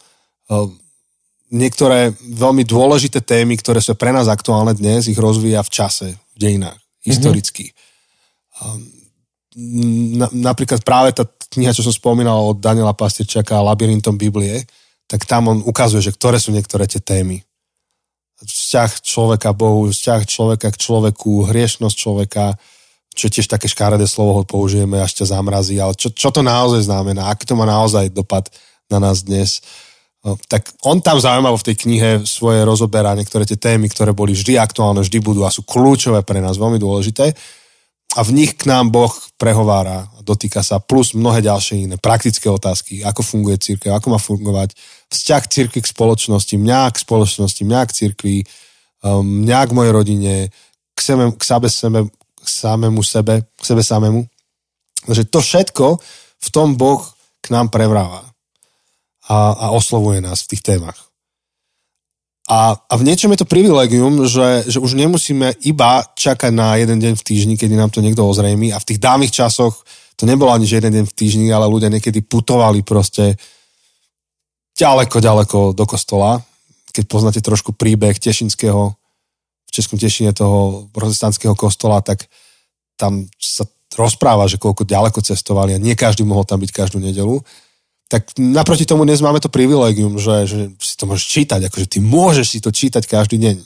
[1.51, 6.37] niektoré veľmi dôležité témy, ktoré sú pre nás aktuálne dnes, ich rozvíja v čase, v
[6.39, 7.07] dejinách, mhm.
[7.07, 7.67] historicky.
[7.71, 8.99] Mm-hmm.
[10.15, 14.63] Na, napríklad práve tá kniha, čo som spomínal od Daniela Pastierčaka Labyrintom Biblie,
[15.11, 17.43] tak tam on ukazuje, že ktoré sú niektoré tie témy.
[18.39, 22.55] Vzťah človeka Bohu, vzťah človeka k človeku, hriešnosť človeka,
[23.21, 26.89] čo tiež také škaredé slovo, ho použijeme, až ťa zamrazí, ale čo, čo to naozaj
[26.89, 28.49] znamená, aký to má naozaj dopad
[28.89, 29.61] na nás dnes.
[30.25, 34.33] No, tak on tam zaujímavo v tej knihe svoje rozoberá niektoré tie témy, ktoré boli
[34.33, 37.37] vždy aktuálne, vždy budú a sú kľúčové pre nás, veľmi dôležité.
[38.19, 43.07] A v nich k nám Boh prehovára, dotýka sa, plus mnohé ďalšie iné praktické otázky,
[43.07, 44.75] ako funguje církev, ako má fungovať,
[45.15, 48.37] vzťah církvy k spoločnosti, mňa k spoločnosti, mňa k církvi,
[49.07, 50.35] um, mňa k mojej rodine,
[50.93, 54.27] k, sebe, k, sebe, k samému sebe, k sebe samému.
[55.07, 55.87] Takže to všetko
[56.41, 57.01] v tom Boh
[57.41, 58.25] k nám prevráva
[59.29, 60.99] a, a oslovuje nás v tých témach.
[62.51, 66.99] A, a v niečom je to privilegium, že, že už nemusíme iba čakať na jeden
[66.99, 68.75] deň v týždni, kedy nám to niekto ozrejmi.
[68.75, 69.87] A v tých dávnych časoch
[70.19, 73.39] to nebolo ani že jeden deň v týždni, ale ľudia niekedy putovali proste
[74.75, 76.43] ďaleko, ďaleko do kostola.
[76.91, 79.00] Keď poznáte trošku príbeh Tešinského,
[79.71, 82.27] v Českom Tešine toho protestantského kostola, tak
[82.99, 83.63] tam sa
[83.95, 87.39] rozpráva, že koľko ďaleko cestovali a nie každý mohol tam byť každú nedelu
[88.11, 91.99] tak naproti tomu dnes máme to privilegium, že, že si to môžeš čítať, akože ty
[92.03, 93.63] môžeš si to čítať každý deň.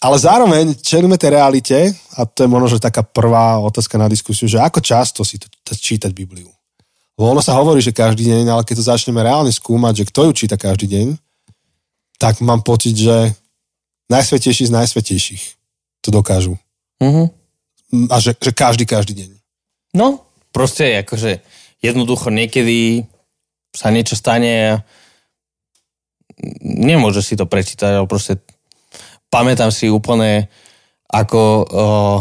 [0.00, 4.48] Ale zároveň čelíme tej realite, a to je možno, že taká prvá otázka na diskusiu,
[4.48, 6.48] že ako často si to, to čítať Bibliu.
[7.20, 10.20] Lebo ono sa hovorí, že každý deň, ale keď to začneme reálne skúmať, že kto
[10.28, 11.06] ju číta každý deň,
[12.16, 13.36] tak mám pocit, že
[14.10, 15.42] najsvetejší z najsvetejších
[16.02, 16.54] to dokážu.
[17.02, 17.26] Mm-hmm.
[18.10, 19.30] A že, že každý, každý deň.
[19.94, 21.42] No, proste akože
[21.82, 23.06] jednoducho niekedy
[23.74, 24.74] sa niečo stane a
[26.64, 28.40] nemôže si to prečítať, ale proste
[29.28, 30.48] pamätám si úplne
[31.06, 32.18] ako, uh,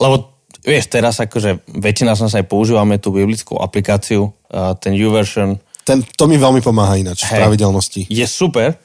[0.00, 5.60] lebo vieš, teraz akože väčšina z nás aj používame tú biblickú aplikáciu, uh, ten YouVersion.
[5.84, 8.02] Ten, to mi veľmi pomáha ináč hey, v pravidelnosti.
[8.08, 8.76] Je super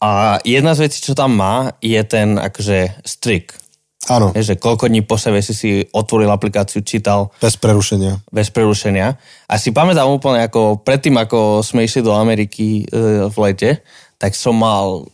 [0.00, 3.56] a jedna z vecí, čo tam má, je ten akože strik.
[4.06, 4.30] Áno.
[4.36, 7.34] Je, že koľko dní po sebe si si otvoril aplikáciu, čítal.
[7.42, 8.22] Bez prerušenia.
[8.30, 9.18] Bez prerušenia.
[9.50, 13.82] A si pamätám úplne, ako predtým, ako sme išli do Ameriky e, v lete,
[14.20, 15.10] tak som mal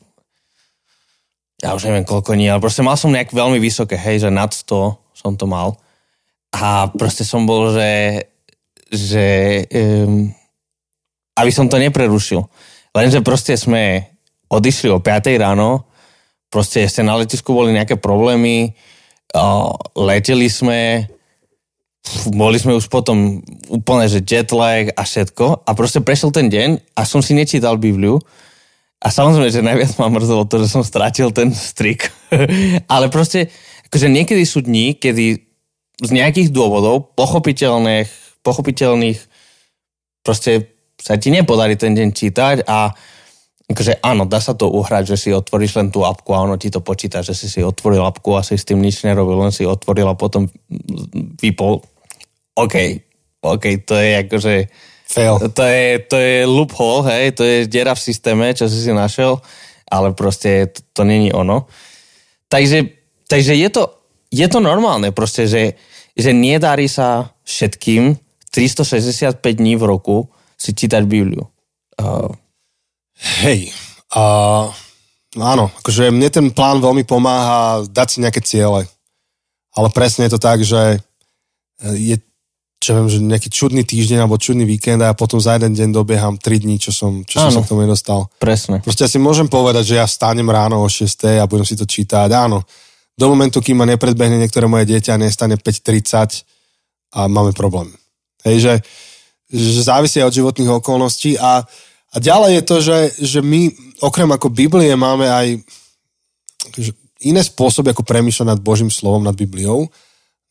[1.62, 4.51] ja už neviem koľko dní, ale proste mal som nejak veľmi vysoké, hej, že nad
[4.51, 5.79] 100 som to mal.
[6.51, 8.18] A proste som bol, že,
[8.90, 9.27] že
[9.71, 10.27] um,
[11.38, 12.42] aby som to neprerušil.
[12.92, 14.12] Lenže proste sme
[14.52, 15.88] odišli o 5 ráno,
[16.52, 18.76] proste ešte na letisku boli nejaké problémy,
[19.96, 21.08] leteli sme,
[22.28, 23.40] boli sme už potom
[23.72, 28.20] úplne, že jetlag a všetko a proste prešiel ten deň a som si nečítal Bibliu
[29.02, 32.12] a samozrejme, že najviac ma mrzelo to, že som strátil ten strik.
[32.92, 33.50] Ale proste,
[33.90, 35.42] akože niekedy sú dní, kedy
[36.02, 38.06] z nejakých dôvodov pochopiteľných,
[38.46, 39.18] pochopiteľných
[40.22, 40.70] proste
[41.02, 42.94] sa ti nepodarí ten deň čítať a
[43.70, 46.68] akože áno, dá sa to uhrať, že si otvoríš len tú apku a ono ti
[46.68, 49.62] to počíta, že si si otvoril apku a si s tým nič nerobil, len si
[49.62, 50.51] otvoril a potom
[51.38, 51.81] vypol.
[52.59, 52.77] OK,
[53.42, 54.55] OK, to je akože...
[55.12, 55.37] Fail.
[55.53, 59.37] To je, to je loophole, hej, to je diera v systéme, čo si si našiel,
[59.92, 61.68] ale proste to, to není ono.
[62.48, 62.88] Takže,
[63.29, 63.83] takže je, to,
[64.33, 65.77] je to normálne, proste, že,
[66.16, 68.16] že nedarí sa všetkým
[68.53, 71.44] 365 dní v roku si čítať Bibliu.
[72.01, 72.33] Uh,
[73.22, 73.70] Hej,
[74.18, 74.66] uh,
[75.38, 78.90] áno, akože mne ten plán veľmi pomáha dať si nejaké ciele.
[79.72, 81.00] Ale presne je to tak, že
[81.82, 82.20] je
[82.82, 85.94] čo viem, že nejaký čudný týždeň alebo čudný víkend a ja potom za jeden deň
[85.94, 88.26] dobieham 3 dní, čo som, čo som sa k tomu nedostal.
[88.42, 88.82] Presne.
[88.82, 92.26] Proste si môžem povedať, že ja stánem ráno o 6 a budem si to čítať.
[92.35, 92.66] Áno,
[93.14, 96.42] do momentu, kým ma nepredbehne niektoré moje dieťa a nestane 5.30
[97.14, 97.94] a máme problém.
[98.42, 98.74] Hej, že,
[99.54, 101.62] že závisí od životných okolností a
[102.12, 103.72] a ďalej je to, že, že my
[104.05, 105.64] okrem ako Biblie máme aj
[107.25, 109.88] iné spôsoby, ako premýšľať nad Božím slovom, nad Bibliou.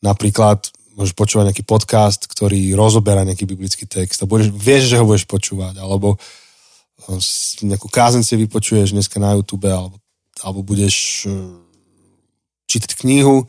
[0.02, 5.08] Napríklad môžeš počúvať nejaký podcast, ktorý rozoberá nejaký biblický text a budeš, vieš, že ho
[5.08, 7.20] budeš počúvať, alebo eh,
[7.64, 9.96] nejakú kázen si vypočuješ dneska na YouTube, alebo,
[10.42, 11.32] alebo budeš eh,
[12.68, 13.46] čítať knihu.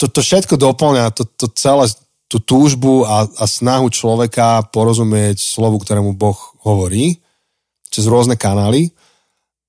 [0.00, 1.92] Toto všetko doplňa, to, to celé
[2.28, 7.16] tú túžbu a, a snahu človeka porozumieť slovu, ktorému Boh hovorí,
[7.88, 8.92] cez rôzne kanály.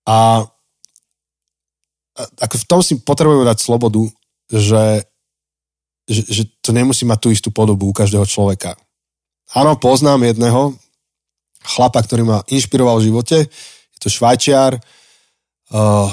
[0.04, 0.44] A,
[2.20, 4.04] a ako v tom si potrebujeme dať slobodu,
[4.52, 5.08] že,
[6.04, 8.76] že, že to nemusí mať tú istú podobu u každého človeka.
[9.56, 10.76] Áno, poznám jedného
[11.64, 13.38] chlapa, ktorý ma inšpiroval v živote,
[13.96, 16.08] je to švajčiar, uh,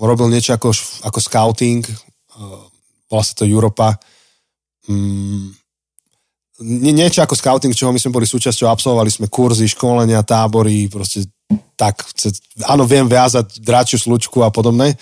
[0.00, 0.72] robil niečo ako,
[1.08, 2.64] ako scouting, uh,
[3.08, 3.96] volá sa to Europa,
[4.88, 5.52] um,
[6.60, 11.28] nie, niečo ako scouting, čoho my sme boli súčasťou, absolvovali sme kurzy, školenia, tábory, proste
[11.76, 12.00] tak,
[12.64, 14.96] áno, viem viazať dračiu slučku a podobné.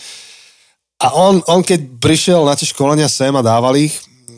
[0.98, 3.94] A on, on keď prišiel na tie školenia sem a dával ich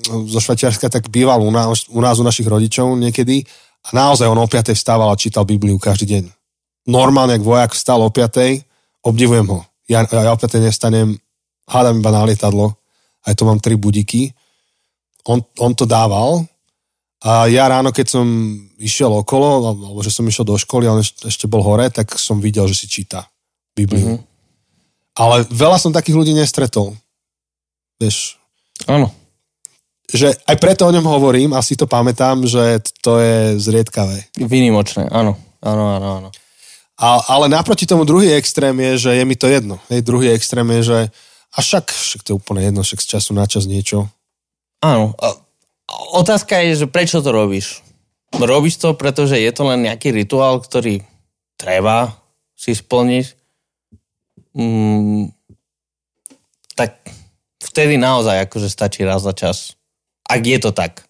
[0.07, 3.43] zo Švajčiarska, tak býval u nás, u nás, u našich rodičov niekedy
[3.87, 4.77] a naozaj on o 5.
[4.77, 6.25] vstával a čítal Bibliu každý deň.
[6.87, 8.63] Normálne, ak vojak vstal o 5.
[9.03, 9.65] obdivujem ho.
[9.91, 10.63] Ja, ja o 5.
[10.63, 11.19] nestanem,
[11.67, 12.77] hádam iba na lietadlo,
[13.27, 14.31] aj to mám tri budiky.
[15.27, 16.47] On, on to dával
[17.25, 18.27] a ja ráno, keď som
[18.77, 22.69] išiel okolo, alebo že som išiel do školy, ale ešte bol hore, tak som videl,
[22.69, 23.25] že si číta
[23.73, 24.21] Bibliu.
[24.21, 24.35] Mm-hmm.
[25.17, 26.93] Ale veľa som takých ľudí nestretol.
[27.97, 28.37] Vieš?
[28.85, 29.09] Áno.
[30.13, 34.37] Že aj preto o ňom hovorím a si to pamätám, že to je zriedkavé.
[34.37, 35.41] Vynimočné, áno.
[35.65, 36.29] Áno, áno, áno.
[37.01, 39.81] A, ale naproti tomu druhý extrém je, že je mi to jedno.
[39.89, 40.99] Hej, druhý extrém je, že
[41.57, 44.09] a však, však to je úplne jedno, však z času na čas niečo.
[44.85, 45.33] Áno, a
[45.91, 47.83] otázka je, že prečo to robíš?
[48.35, 51.07] Robíš to, pretože je to len nejaký rituál, ktorý
[51.57, 52.19] treba
[52.59, 53.27] si splniť?
[54.57, 55.31] Mm,
[56.75, 57.01] tak
[57.63, 59.79] vtedy naozaj akože stačí raz za čas.
[60.27, 61.07] Ak je to tak.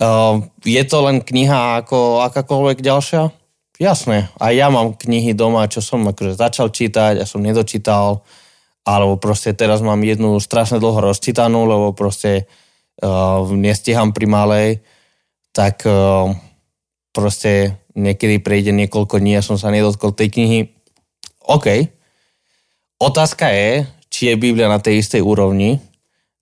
[0.00, 3.30] Uh, je to len kniha ako akákoľvek ďalšia?
[3.78, 4.32] Jasné.
[4.40, 8.26] A ja mám knihy doma, čo som akože začal čítať a som nedočítal.
[8.82, 12.63] Alebo proste teraz mám jednu strašne dlho rozčítanú, lebo proste uh,
[13.58, 14.68] nestiham pri malej,
[15.54, 16.30] tak uh,
[17.14, 20.60] proste niekedy prejde niekoľko dní a som sa nedotkol tej knihy.
[21.46, 21.90] OK.
[22.98, 25.78] Otázka je, či je Biblia na tej istej úrovni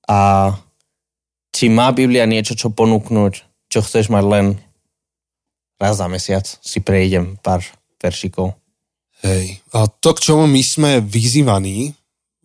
[0.08, 0.52] a
[1.52, 3.32] či má Biblia niečo, čo ponúknuť,
[3.68, 4.46] čo chceš mať len
[5.76, 7.60] raz za mesiac, si prejdem pár
[8.00, 8.56] veršikov.
[9.22, 9.60] Hej.
[9.76, 11.92] A to, k čomu my sme vyzývaní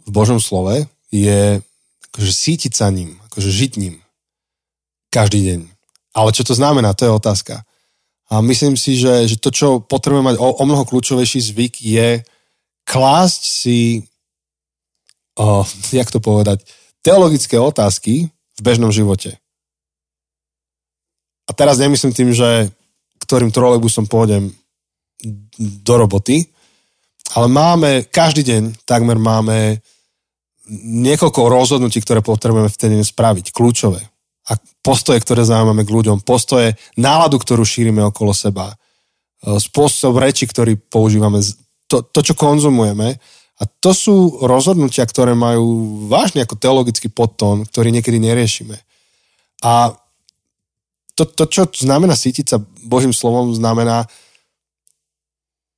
[0.04, 1.64] v Božom slove, je
[2.12, 4.02] akože sítiť sa ním, akože žiť ním.
[5.14, 5.60] Každý deň.
[6.18, 7.62] Ale čo to znamená, to je otázka.
[8.34, 12.26] A myslím si, že, že to, čo potrebujeme mať o, o mnoho kľúčovejší zvyk, je
[12.82, 14.10] klásť si,
[15.38, 15.62] oh,
[15.94, 16.66] jak to povedať,
[17.06, 19.38] teologické otázky v bežnom živote.
[21.46, 22.74] A teraz nemyslím tým, že
[23.22, 24.50] ktorým trolejbusom pôjdem
[25.62, 26.50] do roboty,
[27.38, 29.78] ale máme, každý deň takmer máme
[30.76, 34.04] niekoľko rozhodnutí, ktoré potrebujeme v ten deň spraviť, kľúčové.
[34.48, 38.76] A postoje, ktoré zaujímame k ľuďom, postoje, náladu, ktorú šírime okolo seba,
[39.44, 41.44] spôsob reči, ktorý používame,
[41.88, 43.20] to, to, čo konzumujeme.
[43.58, 48.78] A to sú rozhodnutia, ktoré majú vážne ako teologický podtón, ktorý niekedy neriešime.
[49.66, 49.98] A
[51.18, 54.06] to, to čo znamená sítiť sa Božím slovom, znamená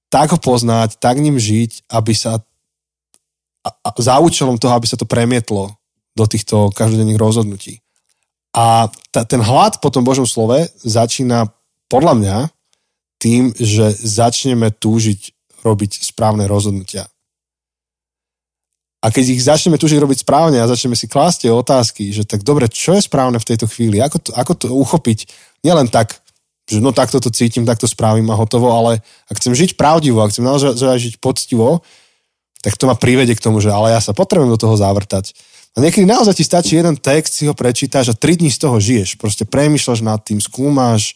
[0.10, 2.42] tak ho poznať, tak ním žiť, aby sa
[3.66, 5.76] a, a za účelom toho, aby sa to premietlo
[6.16, 7.84] do týchto každodenných rozhodnutí.
[8.56, 11.54] A ta, ten hlad po tom Božom slove začína
[11.92, 12.38] podľa mňa
[13.20, 17.06] tým, že začneme túžiť robiť správne rozhodnutia.
[19.00, 22.44] A keď ich začneme túžiť robiť správne a začneme si klásť tie otázky, že tak
[22.44, 25.20] dobre, čo je správne v tejto chvíli, ako to, ako to uchopiť,
[25.64, 26.20] nielen tak,
[26.68, 29.00] že no takto to cítim, takto spravím a hotovo, ale
[29.32, 31.80] ak chcem žiť pravdivo, ak chcem naozaj žiť poctivo,
[32.60, 35.32] tak to ma privede k tomu, že ale ja sa potrebujem do toho zavrtať.
[35.78, 38.82] A niekedy naozaj ti stačí jeden text, si ho prečítaš a tri dní z toho
[38.82, 39.16] žiješ.
[39.22, 41.14] Proste premýšľaš nad tým, skúmaš,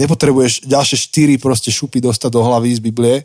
[0.00, 3.16] nepotrebuješ ďalšie štyri proste šupy dostať do hlavy z Biblie,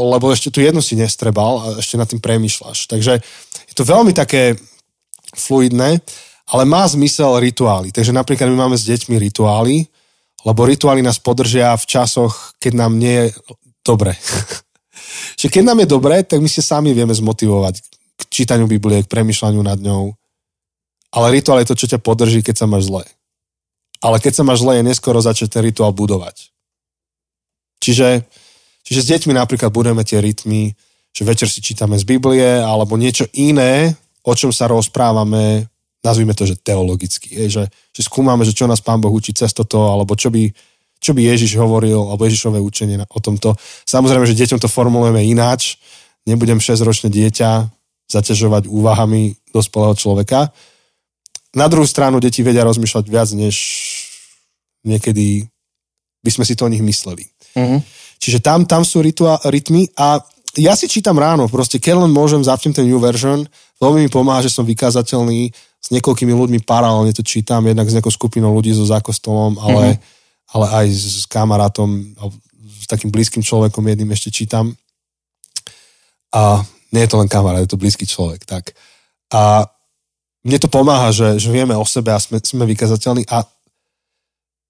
[0.00, 2.86] lebo ešte tu jednu si nestrebal a ešte nad tým premýšľaš.
[2.86, 3.12] Takže
[3.66, 4.54] je to veľmi také
[5.34, 5.98] fluidné,
[6.46, 7.90] ale má zmysel rituály.
[7.90, 9.90] Takže napríklad my máme s deťmi rituály,
[10.46, 13.34] lebo rituály nás podržia v časoch, keď nám nie je
[13.82, 14.14] dobre.
[15.36, 17.80] že keď nám je dobré, tak my si sami vieme zmotivovať
[18.16, 20.16] k čítaniu Biblie, k premyšľaniu nad ňou.
[21.12, 23.04] Ale rituál je to, čo ťa podrží, keď sa máš zle.
[24.00, 26.52] Ale keď sa máš zle, je neskoro začať ten rituál budovať.
[27.80, 28.24] Čiže,
[28.84, 30.74] čiže s deťmi napríklad budeme tie rytmy,
[31.16, 35.64] že večer si čítame z Biblie, alebo niečo iné, o čom sa rozprávame,
[36.04, 37.32] nazvime to, že teologicky.
[37.32, 40.50] Je, že, že skúmame, že čo nás Pán Boh učí cez toto, alebo čo by
[41.06, 43.54] čo by Ježiš hovoril, alebo Ježišové učenie o tomto.
[43.86, 45.78] Samozrejme, že deťom to formulujeme ináč.
[46.26, 47.70] Nebudem 6-ročné dieťa
[48.10, 50.50] zaťažovať úvahami dospelého človeka.
[51.54, 53.54] Na druhú stranu deti vedia rozmýšľať viac, než
[54.82, 55.46] niekedy
[56.26, 57.30] by sme si to o nich mysleli.
[57.54, 57.80] Mm-hmm.
[58.18, 60.18] Čiže tam, tam sú rituál, rytmy a
[60.58, 63.44] ja si čítam ráno, proste keď len môžem, zapnem ten new version,
[63.78, 68.10] veľmi mi pomáha, že som vykázateľný, s niekoľkými ľuďmi paralelne to čítam, jednak s nejakou
[68.10, 70.15] skupinou ľudí so zákostolom, ale mm-hmm
[70.52, 72.14] ale aj s kamarátom,
[72.82, 74.70] s takým blízkym človekom jedným ešte čítam.
[76.30, 76.62] A
[76.94, 78.46] nie je to len kamarát, je to blízky človek.
[78.46, 78.76] Tak.
[79.34, 79.66] A
[80.46, 83.26] mne to pomáha, že, že vieme o sebe a sme, sme vykazateľní.
[83.26, 83.42] A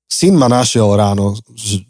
[0.08, 1.84] syn ma našiel ráno, že,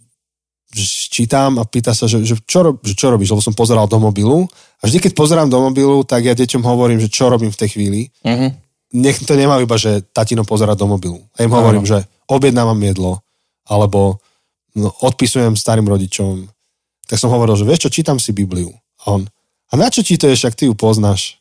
[0.74, 3.86] že čítam a pýta sa, že, že, čo, rob, že čo robíš, lebo som pozeral
[3.86, 4.50] do mobilu.
[4.82, 7.78] A vždy, keď pozerám do mobilu, tak ja deťom hovorím, že čo robím v tej
[7.78, 8.00] chvíli.
[8.26, 8.50] Uh-huh.
[8.98, 11.22] Nech to nemá iba, že tatino pozera do mobilu.
[11.38, 12.02] Ja im hovorím, uh-huh.
[12.02, 13.22] že objednávam jedlo,
[13.66, 14.22] alebo
[14.74, 16.46] no, odpisujem starým rodičom.
[17.06, 18.70] Tak som hovoril, že vieš čo, čítam si Bibliu.
[19.06, 19.26] A on,
[19.70, 21.38] a na čo čítaš, ak ty ju poznáš?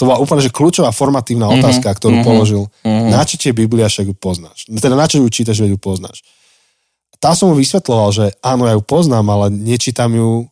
[0.00, 2.62] To bola úplne že kľúčová formatívna mm-hmm, otázka, ktorú mm-hmm, položil.
[2.82, 3.10] Mm-hmm.
[3.12, 4.66] Na čo tie Biblia, však ju poznáš?
[4.66, 6.24] Teda na čo ju čítaš, že ju poznáš?
[7.22, 10.48] Tam som mu vysvetloval, že áno, ja ju poznám, ale nečítam ju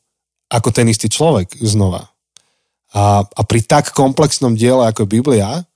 [0.53, 2.07] ako ten istý človek znova.
[2.95, 5.67] A, a pri tak komplexnom diele ako Biblia,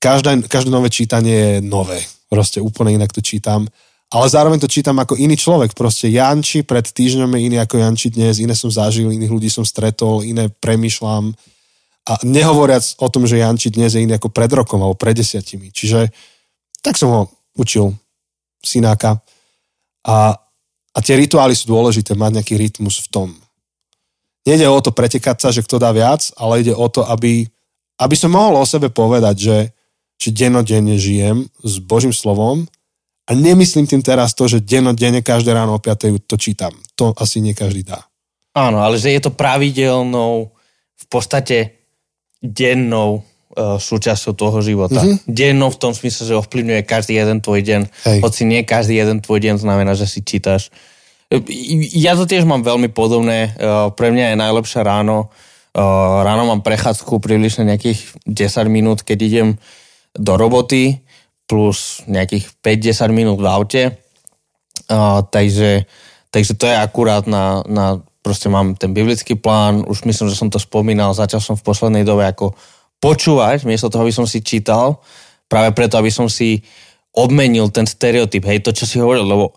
[0.00, 2.00] každé, každé nové čítanie je nové.
[2.28, 3.68] Proste úplne inak to čítam
[4.12, 5.72] ale zároveň to čítam ako iný človek.
[5.72, 9.64] Proste Janči pred týždňom je iný ako Janči dnes, iné som zažil, iných ľudí som
[9.64, 11.32] stretol, iné premyšľam.
[12.04, 15.72] A nehovoriac o tom, že Janči dnes je iný ako pred rokom alebo pred desiatimi.
[15.72, 16.12] Čiže
[16.84, 17.22] tak som ho
[17.56, 17.96] učil
[18.60, 19.16] synáka.
[20.04, 20.36] A,
[20.92, 23.28] a tie rituály sú dôležité, mať nejaký rytmus v tom.
[24.44, 27.48] Nejde o to pretekať sa, že kto dá viac, ale ide o to, aby,
[27.96, 29.58] aby som mohol o sebe povedať, že,
[30.20, 32.68] že denodenne žijem s Božím slovom
[33.22, 36.26] a nemyslím tým teraz to, že dennodenne každé ráno o 5.
[36.26, 36.74] to čítam.
[36.98, 38.02] To asi nie každý dá.
[38.52, 40.50] Áno, ale že je to pravidelnou,
[40.98, 41.82] v podstate
[42.42, 44.98] dennou uh, súčasťou toho života.
[44.98, 45.30] Mm-hmm.
[45.30, 47.82] Dennou v tom smysle, že ovplyvňuje každý jeden tvoj deň.
[47.86, 48.18] Hej.
[48.26, 50.74] Hoci nie každý jeden tvoj deň znamená, že si čítaš.
[51.96, 53.54] Ja to tiež mám veľmi podobné.
[53.56, 55.32] Uh, pre mňa je najlepšie ráno.
[55.72, 59.48] Uh, ráno mám prechádzku približne nejakých 10 minút, keď idem
[60.12, 61.00] do roboty
[61.46, 63.82] plus nejakých 5-10 minút v aute.
[64.88, 65.84] Uh, takže,
[66.32, 70.48] takže to je akurát na, na, proste mám ten biblický plán, už myslím, že som
[70.48, 72.54] to spomínal, začal som v poslednej dobe ako
[73.02, 75.02] počúvať, miesto toho, aby som si čítal,
[75.50, 76.62] práve preto, aby som si
[77.12, 79.52] obmenil ten stereotyp, hej, to, čo si hovoril, lebo,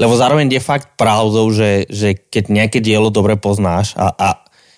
[0.00, 4.28] lebo zároveň je fakt pravdou, že, že keď nejaké dielo dobre poznáš a, a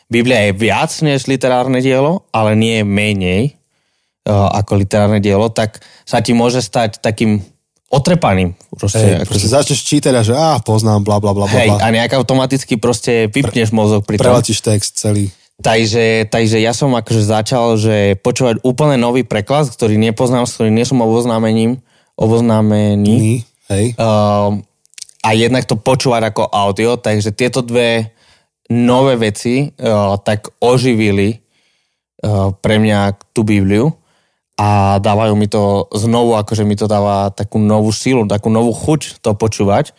[0.06, 3.42] Biblia je viac než literárne dielo, ale nie je menej,
[4.26, 7.40] ako literárne dielo, tak sa ti môže stať takým
[7.86, 8.58] otrepaným.
[8.74, 11.86] Proste, hey, ako proste začneš čítať a že á, poznám, bla, bla, bla, Hej, a
[11.94, 14.26] nejak automaticky proste vypneš Pre, mozog pri tom.
[14.26, 15.30] Prelatíš text celý.
[15.56, 20.76] Takže, takže ja som akože začal, že počúvať úplne nový preklad, ktorý nepoznám, s ktorým
[20.76, 21.80] nie som oboznámením,
[22.18, 23.46] oboznámený.
[23.72, 23.96] Hej.
[23.96, 24.60] Uh,
[25.24, 28.12] a jednak to počúvať ako audio, takže tieto dve
[28.68, 33.94] nové veci uh, tak oživili uh, pre mňa tú Bibliu
[34.56, 39.20] a dávajú mi to znovu, akože mi to dáva takú novú sílu, takú novú chuť
[39.20, 39.92] to počúvať.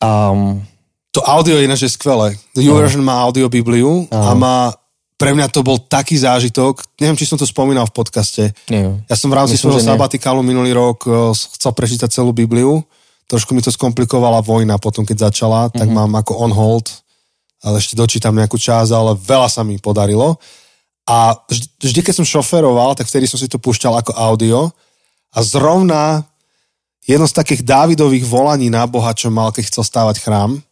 [0.00, 0.64] Um,
[1.12, 2.32] to audio je ináč skvelé.
[2.56, 4.72] The Version má audio Bibliu a má
[5.20, 8.50] pre mňa to bol taký zážitok, neviem, či som to spomínal v podcaste.
[8.66, 8.90] Nie.
[9.06, 12.82] Ja som v rámci svojho sabatikálu minulý rok e, chcel prečítať celú Bibliu,
[13.30, 16.10] trošku mi to skomplikovala vojna potom, keď začala, tak mm-hmm.
[16.10, 16.90] mám ako on hold,
[17.62, 20.42] ale ešte dočítam nejakú časť, ale veľa sa mi podarilo.
[21.08, 24.70] A vždy, vždy, keď som šoferoval, tak vtedy som si to púšťal ako audio
[25.34, 26.22] a zrovna
[27.02, 30.62] jedno z takých Dávidových volaní na Boha, čo mal, keď chcel stávať chrám,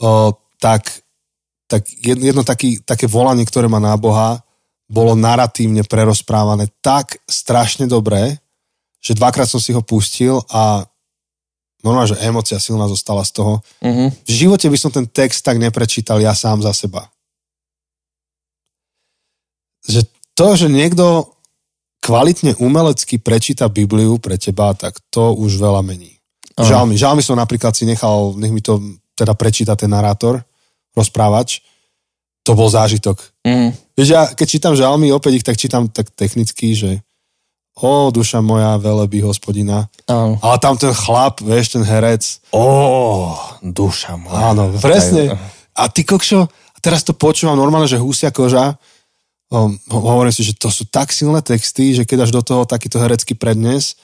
[0.00, 1.04] o, tak
[1.68, 4.40] tak jedno taký, také volanie, ktoré má na Boha,
[4.88, 8.40] bolo naratívne prerozprávané tak strašne dobré,
[9.04, 10.88] že dvakrát som si ho pustil a
[11.84, 13.60] normálne, že emocia silná zostala z toho.
[13.84, 14.08] Uh-huh.
[14.08, 17.12] V živote by som ten text tak neprečítal ja sám za seba.
[19.88, 20.00] Že
[20.36, 21.32] to, že niekto
[22.04, 26.14] kvalitne umelecky prečíta Bibliu pre teba, tak to už veľa mení.
[26.58, 26.98] Žalmy.
[26.98, 28.82] Žalmy som napríklad si nechal, nech mi to
[29.18, 30.42] teda prečíta ten narátor
[30.98, 31.62] rozprávač,
[32.42, 33.22] to bol zážitok.
[33.46, 33.70] Mm.
[33.94, 36.90] Vieš, ja keď čítam žalmy, opäť ich tak čítam tak technicky, že
[37.78, 39.86] o, duša moja, veleby hospodina.
[40.10, 40.34] Um.
[40.42, 42.42] Ale tam ten chlap, vieš, ten herec.
[42.50, 44.50] O, duša moja.
[44.50, 45.38] Áno, presne.
[45.78, 46.50] A ty kokšo,
[46.82, 48.74] teraz to počúvam normálne, že húsia koža.
[49.48, 53.00] O, hovorím si, že to sú tak silné texty, že keď až do toho takýto
[53.00, 53.96] herecký prednes.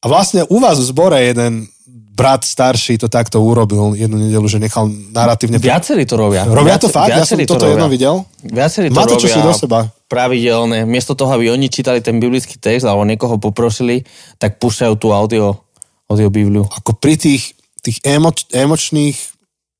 [0.00, 1.68] A vlastne u vás v zbore jeden
[2.16, 5.60] brat starší to takto urobil jednu nedelu, že nechal naratívne...
[5.60, 6.48] Viacerí to robia.
[6.48, 7.12] Robia to fakt?
[7.12, 8.24] Ja som to toto jedno videl.
[8.40, 9.92] Viacerí to Má to robia do seba.
[10.08, 10.88] pravidelne.
[10.88, 14.08] Miesto toho, aby oni čítali ten biblický text alebo niekoho poprosili,
[14.40, 15.60] tak púšťajú tú audio,
[16.08, 16.64] audio Bibliu.
[16.64, 17.52] Ako pri tých,
[17.84, 19.20] tých emoč, emočných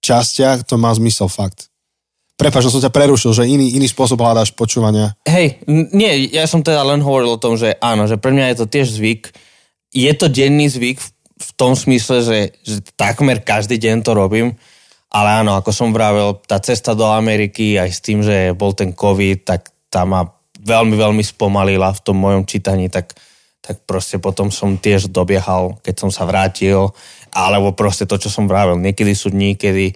[0.05, 1.72] častiach to má zmysel fakt.
[2.37, 5.16] Prepač, že som ťa prerušil, že iný, iný spôsob hľadáš počúvania.
[5.24, 8.57] Hej, nie, ja som teda len hovoril o tom, že áno, že pre mňa je
[8.61, 9.22] to tiež zvyk.
[9.97, 14.57] Je to denný zvyk v v tom smysle, že, že takmer každý deň to robím,
[15.12, 18.97] ale áno, ako som vravel, tá cesta do Ameriky aj s tým, že bol ten
[18.97, 20.24] COVID, tak tá ma
[20.64, 23.12] veľmi, veľmi spomalila v tom mojom čítaní, tak,
[23.61, 26.91] tak proste potom som tiež dobiehal, keď som sa vrátil,
[27.37, 28.80] alebo proste to, čo som vravel.
[28.80, 29.93] Niekedy sú dní, kedy,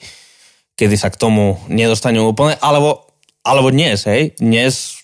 [0.75, 3.07] kedy sa k tomu nedostanem úplne, alebo,
[3.45, 5.01] alebo dnes, hej, dnes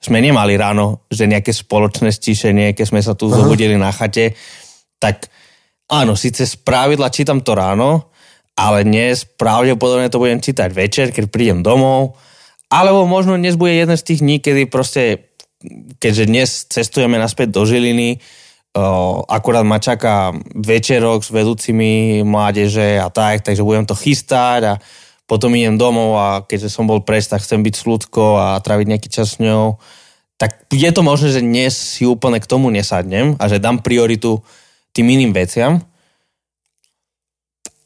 [0.00, 4.38] sme nemali ráno, že nejaké spoločné stíšenie, keď sme sa tu zobudili na chate,
[5.02, 5.26] tak
[5.90, 8.12] áno, síce z pravidla čítam to ráno,
[8.56, 12.16] ale dnes pravdepodobne to budem čítať večer, keď prídem domov,
[12.70, 15.32] alebo možno dnes bude jeden z tých dní, kedy proste,
[15.98, 18.22] keďže dnes cestujeme naspäť do Žiliny,
[19.28, 24.74] akurát ma čaká večerok s vedúcimi mládeže a tak, takže budem to chystať a
[25.26, 28.86] potom idem domov a keďže som bol pres, tak chcem byť s ľudkou a traviť
[28.86, 29.80] nejaký čas s ňou,
[30.36, 34.44] tak je to možné, že dnes si úplne k tomu nesadnem a že dám prioritu
[34.92, 35.80] tým iným veciam.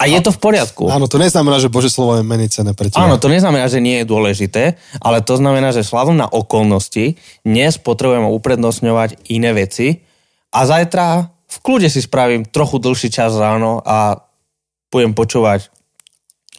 [0.01, 0.88] A je to v poriadku.
[0.88, 3.05] Áno, to neznamená, že Bože slovo je menej cené pre teba.
[3.05, 7.76] Áno, to neznamená, že nie je dôležité, ale to znamená, že slavom na okolnosti dnes
[7.76, 10.09] potrebujeme uprednostňovať iné veci
[10.51, 14.22] a zajtra v kľude si spravím trochu dlhší čas ráno a
[14.90, 15.70] budem počúvať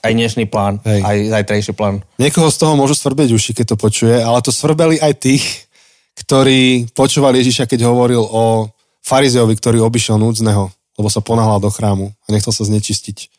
[0.01, 1.01] aj dnešný plán, Hej.
[1.05, 2.01] aj zajtrajší plán.
[2.17, 5.69] Niekoho z toho môžu svrbeť uši, keď to počuje, ale to svrbeli aj tých,
[6.17, 8.67] ktorí počúvali Ježiša, keď hovoril o
[9.05, 13.29] farizeovi, ktorý obišiel núdzneho, lebo sa ponáhľal do chrámu a nechcel sa znečistiť.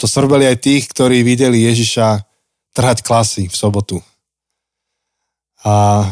[0.00, 2.24] To svrbeli aj tých, ktorí videli Ježiša
[2.72, 4.00] trhať klasy v sobotu.
[5.62, 6.08] A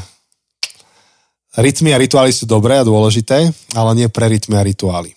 [1.56, 5.16] rytmy a rituály sú dobré a dôležité, ale nie pre rytmy a rituály.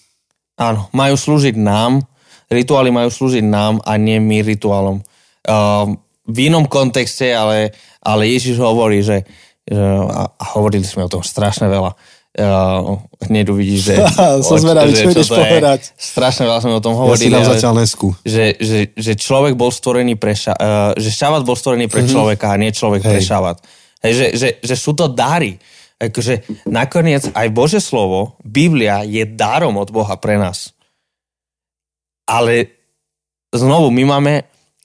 [0.57, 2.01] Áno, majú slúžiť nám,
[2.49, 5.01] rituály majú slúžiť nám a nie my rituálom.
[5.43, 9.27] Uh, v inom kontexte, ale, ale Ježiš hovorí, že
[9.73, 11.93] uh, a hovorili sme o tom strašne veľa,
[12.33, 12.97] Uh,
[13.29, 13.95] hneď uvidíš, že...
[14.49, 15.93] Som zvedavý, čo ideš povedať.
[15.93, 17.29] Strašne veľa sme o tom hovorili.
[17.29, 18.09] Ja si zatiaľ nesku.
[18.25, 20.33] Že, že, že človek bol stvorený pre...
[20.33, 22.09] Ša, uh, že šabat bol stvorený pre mm-hmm.
[22.09, 23.09] človeka a nie človek Hej.
[23.13, 23.57] pre šabat.
[24.01, 25.61] Hej, že, že, že sú to dary.
[26.09, 30.75] Akože nakoniec aj Bože slovo, Biblia je darom od Boha pre nás.
[32.27, 32.71] Ale
[33.55, 34.33] znovu, my máme,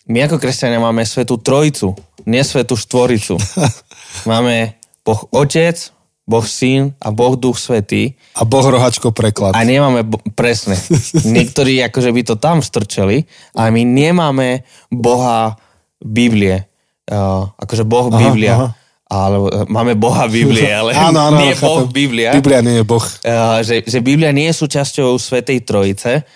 [0.07, 1.95] my ako kresťania máme svetú trojicu,
[2.27, 3.35] nie svetú štvoricu.
[4.31, 5.91] máme Boh Otec,
[6.29, 8.13] Boh Syn a Boh Duch Svetý.
[8.37, 9.57] A Boh rohačko preklad.
[9.57, 10.05] A nemáme,
[10.37, 10.77] presne.
[11.37, 13.25] Niektorí akože by to tam strčeli,
[13.57, 15.57] a my nemáme Boha
[15.97, 16.69] Biblie.
[17.09, 18.55] Uh, akože Boh aha, Biblia.
[18.55, 18.69] Aha.
[19.09, 21.65] Alebo uh, máme Boha Biblie, ale áno, áno, nie chápem.
[21.65, 22.31] Boh Biblia.
[22.37, 23.05] Biblia nie je Boh.
[23.25, 26.29] Uh, že, že Biblia nie je súčasťou Svetej Trojice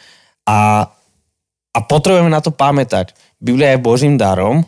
[0.49, 0.89] A,
[1.73, 3.13] a potrebujeme na to pamätať.
[3.37, 4.65] Biblia je Božím darom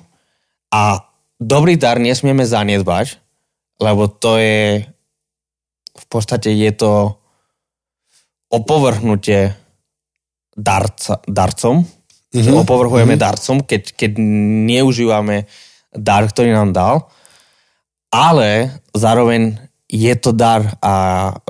[0.69, 1.01] a
[1.41, 3.19] dobrý dar nesmieme zanedbať,
[3.81, 4.85] lebo to je
[5.95, 7.15] v podstate je to
[8.51, 9.55] opovrhnutie
[10.55, 11.83] darca, darcom.
[12.35, 12.55] Mm-hmm.
[12.67, 13.27] Opovrhujeme mm-hmm.
[13.27, 14.11] darcom, keď, keď
[14.67, 15.47] neužívame
[15.95, 16.97] dar, ktorý nám dal.
[18.15, 19.59] Ale zároveň
[19.91, 20.95] je to dar a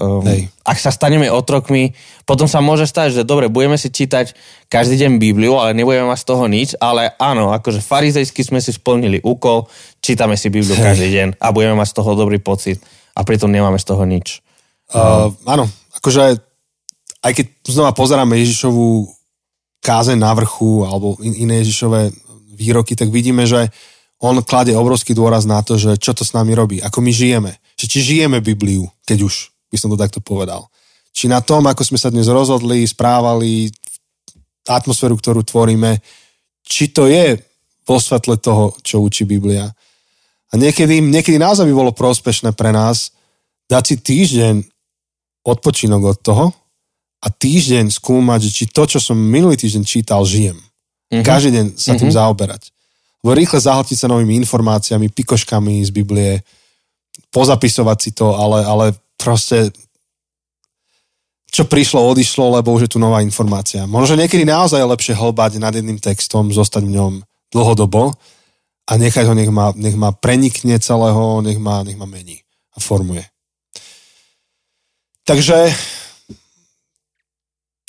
[0.01, 0.25] um,
[0.65, 1.93] ak sa staneme otrokmi,
[2.25, 4.35] potom sa môže stať, že dobre, budeme si čítať
[4.67, 8.75] každý deň Bibliu, ale nebudeme mať z toho nič, ale áno, akože farizejsky sme si
[8.75, 9.71] splnili úkol,
[10.03, 10.85] čítame si Bibliu Hej.
[10.85, 12.83] každý deň a budeme mať z toho dobrý pocit
[13.15, 14.43] a pritom nemáme z toho nič.
[14.91, 16.43] Uh, áno, akože
[17.25, 19.09] aj keď znova pozeráme Ježišovú
[19.81, 22.13] kázeň na vrchu alebo in, iné Ježišové
[22.57, 23.73] výroky, tak vidíme, že
[24.25, 27.61] on kladie obrovský dôraz na to, že čo to s nami robí, ako my žijeme
[27.75, 30.71] že či žijeme Bibliu, keď už by som to takto povedal.
[31.15, 33.71] Či na tom, ako sme sa dnes rozhodli, správali,
[34.67, 35.99] atmosféru, ktorú tvoríme,
[36.65, 37.39] či to je
[37.85, 39.69] vo svetle toho, čo učí Biblia.
[40.51, 43.13] A niekedy, niekedy naozaj by bolo prospešné pre nás
[43.69, 44.55] dať si týždeň
[45.45, 46.47] odpočinok od toho
[47.21, 50.57] a týždeň skúmať, že či to, čo som minulý týždeň čítal, žijem.
[51.13, 51.27] Mm-hmm.
[51.27, 52.01] Každý deň sa mm-hmm.
[52.01, 52.17] tým mhm.
[52.17, 52.63] zaoberať.
[53.25, 56.45] Lebo rýchle zahltiť sa novými informáciami, pikoškami z Biblie,
[57.33, 59.73] pozapisovať si to, ale, ale proste
[61.55, 63.87] čo prišlo, odišlo, lebo už je tu nová informácia.
[63.87, 67.13] Možno, že niekedy naozaj je lepšie hlbať nad jedným textom, zostať v ňom
[67.55, 68.11] dlhodobo
[68.91, 72.43] a nechať ho, nech ma, nech ma prenikne celého, nech ma, nech ma mení
[72.75, 73.23] a formuje.
[75.23, 75.71] Takže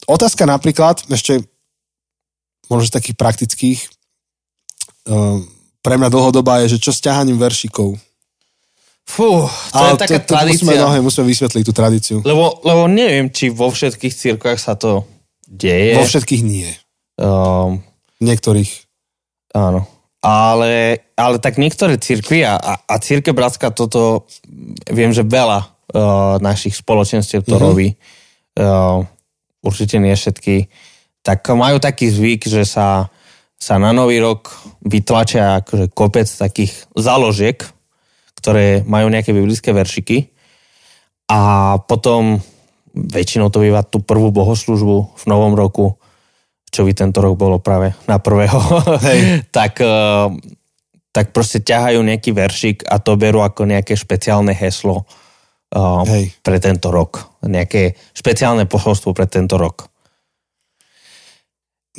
[0.06, 1.42] otázka napríklad, ešte
[2.70, 3.80] možno z takých praktických,
[5.86, 7.98] pre mňa dlhodobá je, že čo s ťahaním veršikov
[9.06, 10.66] Fú, to Ale je taká to, to tradícia.
[10.66, 12.18] Musíme, no, musíme vysvetliť tú tradíciu.
[12.26, 15.06] Lebo, lebo neviem, či vo všetkých cirkvách sa to
[15.46, 15.94] deje.
[15.94, 16.74] Vo všetkých nie.
[17.22, 17.86] Um,
[18.18, 18.72] Niektorých.
[19.54, 19.86] Áno.
[20.26, 24.26] Ale, ale tak niektoré cirkvy a, a, círke Bratská toto,
[24.90, 27.62] viem, že veľa uh, našich spoločenstiev to uh-huh.
[27.62, 27.94] robí.
[28.58, 29.06] Uh,
[29.62, 30.66] určite nie všetky.
[31.22, 33.14] Tak majú taký zvyk, že sa,
[33.56, 34.52] sa na nový rok
[34.86, 37.58] vytlačia akože kopec takých založiek,
[38.38, 40.30] ktoré majú nejaké biblické veršiky
[41.32, 42.38] a potom
[42.96, 45.98] väčšinou to býva tú prvú bohoslužbu v novom roku,
[46.72, 48.60] čo by tento rok bolo práve na prvého,
[49.04, 49.20] Hej.
[49.58, 50.28] tak, eh,
[51.12, 55.04] tak proste ťahajú nejaký veršik a to berú ako nejaké špeciálne heslo
[55.74, 56.24] eh, Hej.
[56.40, 57.42] pre tento rok.
[57.44, 59.90] Nejaké špeciálne posolstvo pre tento rok.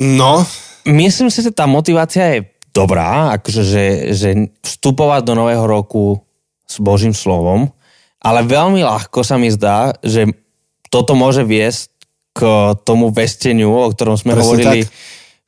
[0.01, 0.45] No.
[0.87, 2.39] Myslím si, že tá motivácia je
[2.71, 3.85] dobrá, akože, že,
[4.15, 4.29] že
[4.63, 6.23] vstupovať do nového roku
[6.63, 7.67] s Božím slovom,
[8.21, 10.31] ale veľmi ľahko sa mi zdá, že
[10.87, 11.91] toto môže viesť
[12.37, 12.39] k
[12.85, 14.93] tomu vesteniu, o ktorom sme Presne hovorili tak.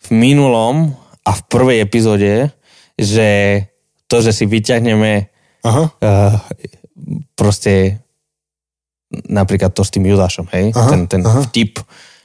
[0.04, 2.50] v minulom a v prvej epizóde,
[2.98, 3.62] že
[4.10, 5.30] to, že si vyťahneme
[5.60, 5.84] Aha.
[6.02, 6.40] Uh,
[7.36, 8.00] proste
[9.12, 10.72] napríklad to s tým Judášom, hej?
[10.74, 10.90] Aha.
[10.90, 11.46] Ten, ten Aha.
[11.46, 11.84] vtip,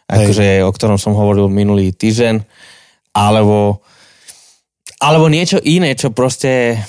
[0.08, 2.40] akože, o ktorom som hovoril minulý týždeň,
[3.16, 3.80] alebo
[4.98, 6.80] alebo niečo iné, čo proste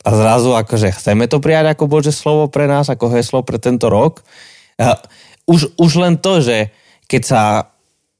[0.00, 3.92] a zrazu akože chceme to prijať ako Bože slovo pre nás, ako heslo pre tento
[3.92, 4.24] rok.
[5.44, 6.72] Už, už len to, že
[7.04, 7.42] keď sa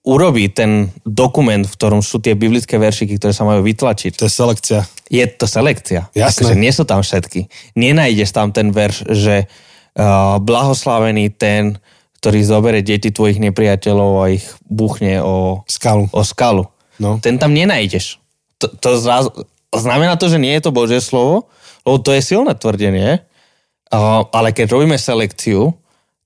[0.05, 4.12] urobí ten dokument, v ktorom sú tie biblické veršiky, ktoré sa majú vytlačiť.
[4.16, 4.80] To je selekcia.
[5.09, 6.09] Je to selekcia.
[6.12, 6.36] Jasné.
[6.36, 7.48] Akože nie sú tam všetky.
[7.76, 11.80] Nenájdeš tam ten verš, že uh, blahoslavený ten,
[12.20, 16.09] ktorý zobere deti tvojich nepriateľov a ich buchne o skalu.
[16.12, 16.68] O skalu.
[17.01, 17.16] No.
[17.18, 18.20] Ten tam nenájdeš.
[18.61, 19.32] To, to zrazu,
[19.72, 21.48] znamená to, že nie je to Božie slovo,
[21.88, 25.72] lebo to je silné tvrdenie, uh, ale keď robíme selekciu,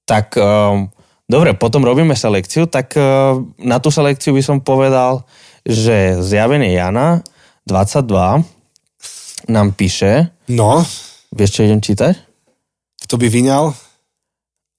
[0.02, 0.90] tak um,
[1.30, 5.22] dobre, potom robíme selekciu, tak uh, na tú selekciu by som povedal,
[5.62, 7.22] že zjavenie Jana
[7.70, 8.44] 22
[9.48, 10.34] nám píše.
[10.50, 10.82] No.
[11.32, 12.14] Vieš, čo idem čítať?
[13.06, 13.72] Kto by vyňal?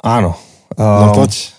[0.06, 0.38] Áno.
[0.76, 1.55] Um, no poď.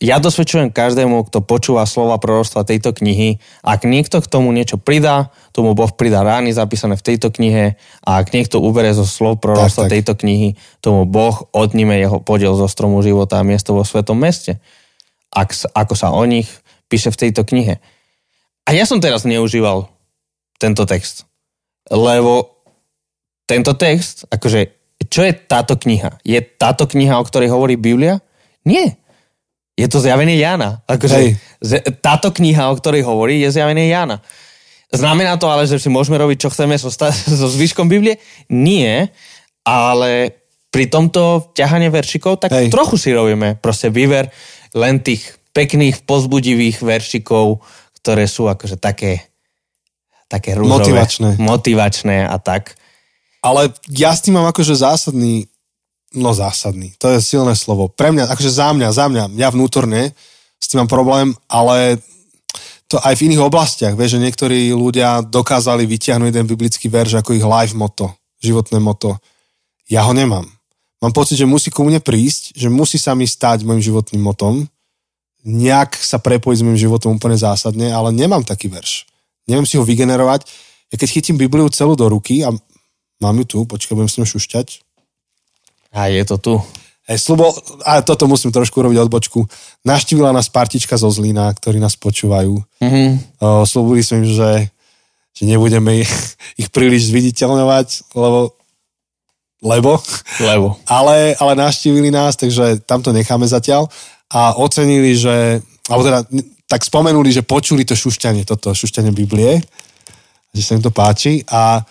[0.00, 5.28] Ja dosvedčujem každému, kto počúva slova prorostva tejto knihy, ak niekto k tomu niečo pridá,
[5.52, 9.84] tomu Boh pridá rány zapísané v tejto knihe a ak niekto ubere zo slov prorostva
[9.84, 9.94] tak, tak.
[10.00, 14.56] tejto knihy, tomu Boh odníme jeho podiel zo stromu života a miesto vo svetom meste.
[15.28, 16.48] Ak, ako sa o nich
[16.88, 17.76] píše v tejto knihe.
[18.64, 19.84] A ja som teraz neužíval
[20.56, 21.28] tento text,
[21.92, 22.64] lebo
[23.44, 24.72] tento text, akože,
[25.12, 26.24] čo je táto kniha?
[26.24, 28.24] Je táto kniha, o ktorej hovorí Biblia?
[28.64, 28.99] Nie
[29.78, 30.82] je to zjavenie Jana.
[30.84, 31.40] Akože,
[32.02, 34.20] táto kniha, o ktorej hovorí, je zjavenie Jana.
[34.90, 36.90] Znamená to ale, že si môžeme robiť, čo chceme so,
[37.40, 38.18] so zvyškom Biblie?
[38.50, 39.14] Nie,
[39.62, 40.40] ale
[40.70, 42.68] pri tomto ťahanie veršikov, tak Hej.
[42.70, 44.30] trochu si robíme proste výver
[44.74, 47.58] len tých pekných, pozbudivých veršikov,
[48.02, 49.34] ktoré sú akože také,
[50.30, 50.94] také rúžové.
[50.94, 51.28] Motivačné.
[51.42, 52.78] Motivačné a tak.
[53.42, 55.49] Ale ja s tým mám akože zásadný,
[56.14, 57.86] no zásadný, to je silné slovo.
[57.90, 60.14] Pre mňa, akože za mňa, za mňa, ja vnútorne
[60.60, 62.02] s tým mám problém, ale
[62.90, 67.38] to aj v iných oblastiach, vieš, že niektorí ľudia dokázali vytiahnuť jeden biblický verš ako
[67.38, 68.10] ich life moto,
[68.42, 69.14] životné moto.
[69.86, 70.50] Ja ho nemám.
[71.00, 74.66] Mám pocit, že musí ku mne prísť, že musí sa mi stať môjim životným motom,
[75.46, 79.08] nejak sa prepojiť s môjim životom úplne zásadne, ale nemám taký verš.
[79.48, 80.44] Neviem si ho vygenerovať.
[80.92, 82.52] Ja keď chytím Bibliu celú do ruky a
[83.22, 84.82] mám ju tu, počkaj, budem s ňou šušťať.
[85.90, 86.54] A je to tu.
[87.10, 87.50] Hej, slubo,
[87.82, 89.42] a toto musím trošku robiť odbočku.
[89.82, 92.62] Naštívila nás partička zo Zlína, ktorí nás počúvajú.
[92.78, 93.08] Mm-hmm.
[93.42, 94.70] O, slúbili sme im, že,
[95.34, 96.12] že nebudeme ich,
[96.60, 98.54] ich príliš zviditeľňovať, lebo
[99.60, 100.00] lebo,
[100.40, 100.80] Lebo.
[100.88, 103.92] ale, ale naštívili nás, takže tam to necháme zatiaľ
[104.32, 106.24] a ocenili, že, alebo teda
[106.64, 109.60] tak spomenuli, že počuli to šušťanie, toto šušťanie Biblie,
[110.56, 111.84] že sa im to páči a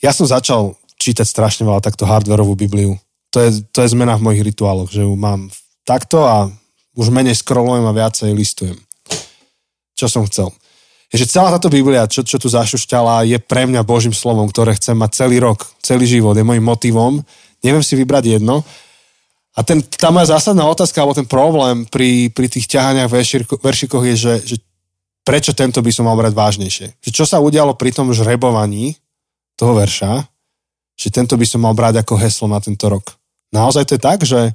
[0.00, 2.96] ja som začal čítať strašne veľa takto hardwareovú Bibliu
[3.30, 5.50] to je, to je zmena v mojich rituáloch, že ju mám
[5.86, 6.50] takto a
[6.98, 8.78] už menej scrollujem a viacej listujem.
[9.94, 10.50] Čo som chcel.
[11.10, 14.78] Je, že celá táto Biblia, čo, čo tu zašušťala, je pre mňa Božím slovom, ktoré
[14.78, 17.18] chcem mať celý rok, celý život, je môjim motivom.
[17.66, 18.62] Neviem si vybrať jedno.
[19.58, 24.04] A ten, tá moja zásadná otázka, alebo ten problém pri, pri tých ťahaniach veršiko, veršikoch
[24.14, 24.56] je, že, že
[25.26, 26.86] prečo tento by som mal brať vážnejšie.
[27.02, 28.94] Že čo sa udialo pri tom žrebovaní
[29.58, 30.22] toho verša,
[30.94, 33.19] že tento by som mal brať ako heslo na tento rok.
[33.50, 34.54] Naozaj to je tak, že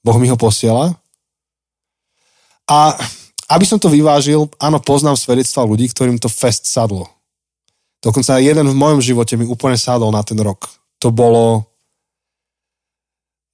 [0.00, 0.96] Boh mi ho posiela?
[2.66, 2.96] A
[3.52, 7.04] aby som to vyvážil, áno, poznám svedectva ľudí, ktorým to fest sadlo.
[8.00, 10.66] Dokonca jeden v mojom živote mi úplne sadol na ten rok.
[11.04, 11.68] To bolo...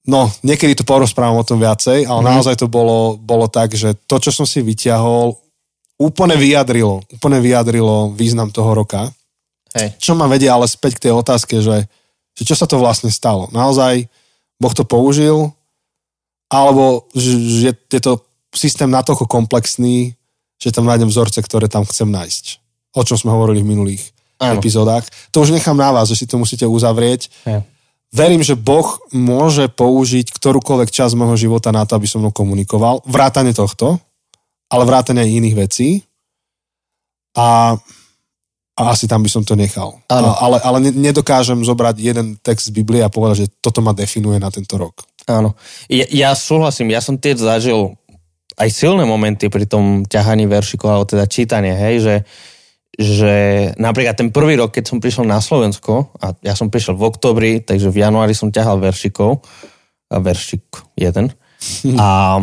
[0.09, 2.27] No, niekedy to porozprávam o tom viacej, ale mm.
[2.33, 5.37] naozaj to bolo, bolo tak, že to, čo som si vyťahol,
[5.99, 9.11] úplne vyjadrilo, úplne vyjadrilo význam toho roka.
[9.75, 9.99] Hej.
[10.01, 11.85] Čo ma vedie ale späť k tej otázke, že,
[12.33, 13.51] že čo sa to vlastne stalo.
[13.53, 14.07] Naozaj
[14.59, 15.55] Boh to použil,
[16.51, 18.19] alebo že je to
[18.51, 20.19] systém natoľko komplexný,
[20.59, 22.45] že tam nájdem vzorce, ktoré tam chcem nájsť.
[22.97, 24.03] O čom sme hovorili v minulých
[24.41, 24.59] Áno.
[24.59, 25.07] epizódach.
[25.31, 27.31] To už nechám na vás, že si to musíte uzavrieť.
[27.47, 27.63] Ja.
[28.09, 33.05] Verím, že Boh môže použiť ktorúkoľvek časť môjho života na to, aby som mnou komunikoval.
[33.05, 34.01] Vrátane tohto,
[34.67, 36.01] ale vrátane aj iných vecí.
[37.37, 37.77] A
[38.79, 39.99] a asi tam by som to nechal.
[40.07, 40.31] Áno.
[40.39, 44.47] Ale, ale nedokážem zobrať jeden text z Biblie a povedať, že toto ma definuje na
[44.47, 45.03] tento rok.
[45.27, 45.59] Áno.
[45.91, 47.99] Ja, ja súhlasím, ja som tiež zažil
[48.59, 52.15] aj silné momenty pri tom ťahaní veršikov, alebo teda čítanie, hej, že,
[52.95, 53.35] že
[53.79, 57.51] napríklad ten prvý rok, keď som prišiel na Slovensko, a ja som prišiel v oktobri,
[57.63, 59.43] takže v januári som ťahal veršikov,
[60.11, 60.63] a veršik
[60.99, 61.31] jeden,
[62.03, 62.39] a,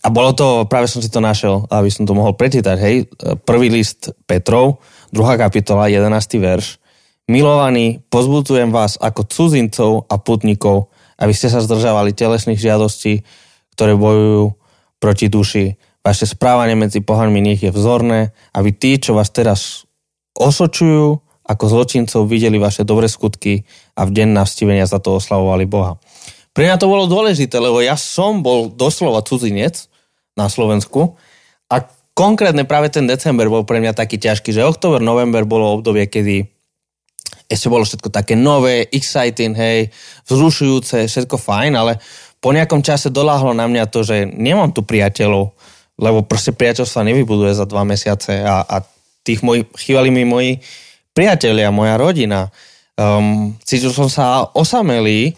[0.00, 3.08] a bolo to, práve som si to našiel, aby som to mohol prečítať, hej,
[3.44, 5.42] prvý list Petrov, 2.
[5.42, 6.38] kapitola, 11.
[6.38, 6.78] verš.
[7.26, 13.26] Milovaní, pozbudzujem vás ako cudzincov a putníkov, aby ste sa zdržavali telesných žiadostí,
[13.74, 14.54] ktoré bojujú
[15.02, 15.74] proti duši.
[16.06, 19.82] Vaše správanie medzi pohanmi nech je vzorné, aby tí, čo vás teraz
[20.38, 23.66] osočujú, ako zločincov videli vaše dobré skutky
[23.98, 25.98] a v deň navstivenia za to oslavovali Boha.
[26.54, 29.90] Pre mňa to bolo dôležité, lebo ja som bol doslova cudzinec
[30.38, 31.18] na Slovensku
[32.20, 36.44] konkrétne práve ten december bol pre mňa taký ťažký, že október, november bolo obdobie, kedy
[37.48, 39.88] ešte bolo všetko také nové, exciting, hej,
[40.28, 41.96] vzrušujúce, všetko fajn, ale
[42.44, 45.56] po nejakom čase doláhlo na mňa to, že nemám tu priateľov,
[45.96, 48.84] lebo proste priateľstva nevybuduje za dva mesiace a, a
[49.24, 50.60] tých mojich, chýbali mi moji
[51.16, 52.52] priatelia, moja rodina.
[53.00, 55.34] Um, cítil som sa osamelý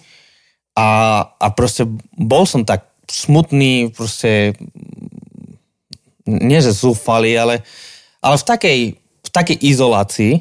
[0.74, 1.86] a, a proste
[2.18, 4.54] bol som tak smutný, proste
[6.26, 7.62] nie že zúfali, ale,
[8.22, 10.34] ale v, takej, v takej izolácii.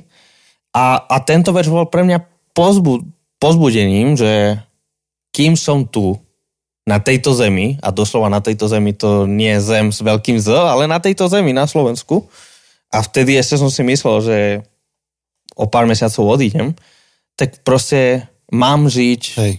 [0.72, 2.24] A, a tento verš bol pre mňa
[2.56, 3.04] pozbu,
[3.42, 4.62] pozbudením, že
[5.32, 6.20] kým som tu,
[6.82, 10.50] na tejto zemi, a doslova na tejto zemi to nie je zem s veľkým Z,
[10.50, 12.26] ale na tejto zemi, na Slovensku.
[12.92, 14.38] A vtedy ešte som si myslel, že
[15.56, 16.74] o pár mesiacov odídem,
[17.38, 19.54] tak proste mám žiť Hej.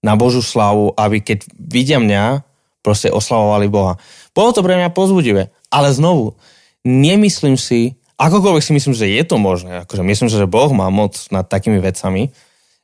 [0.00, 2.46] na Božú slavu, aby keď vidia mňa,
[2.84, 3.96] proste oslavovali Boha.
[4.36, 5.48] Bolo to pre mňa pozbudivé.
[5.72, 6.36] Ale znovu,
[6.84, 11.16] nemyslím si, akokoľvek si myslím, že je to možné, akože myslím, že Boh má moc
[11.32, 12.28] nad takými vecami,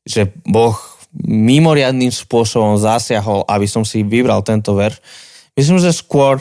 [0.09, 0.75] že Boh
[1.29, 5.03] mimoriadným spôsobom zasiahol, aby som si vybral tento verš.
[5.59, 6.41] Myslím, že skôr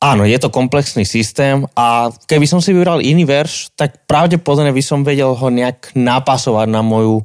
[0.00, 4.82] áno, je to komplexný systém a keby som si vybral iný verš, tak pravdepodobne by
[4.84, 7.24] som vedel ho nejak napasovať na moju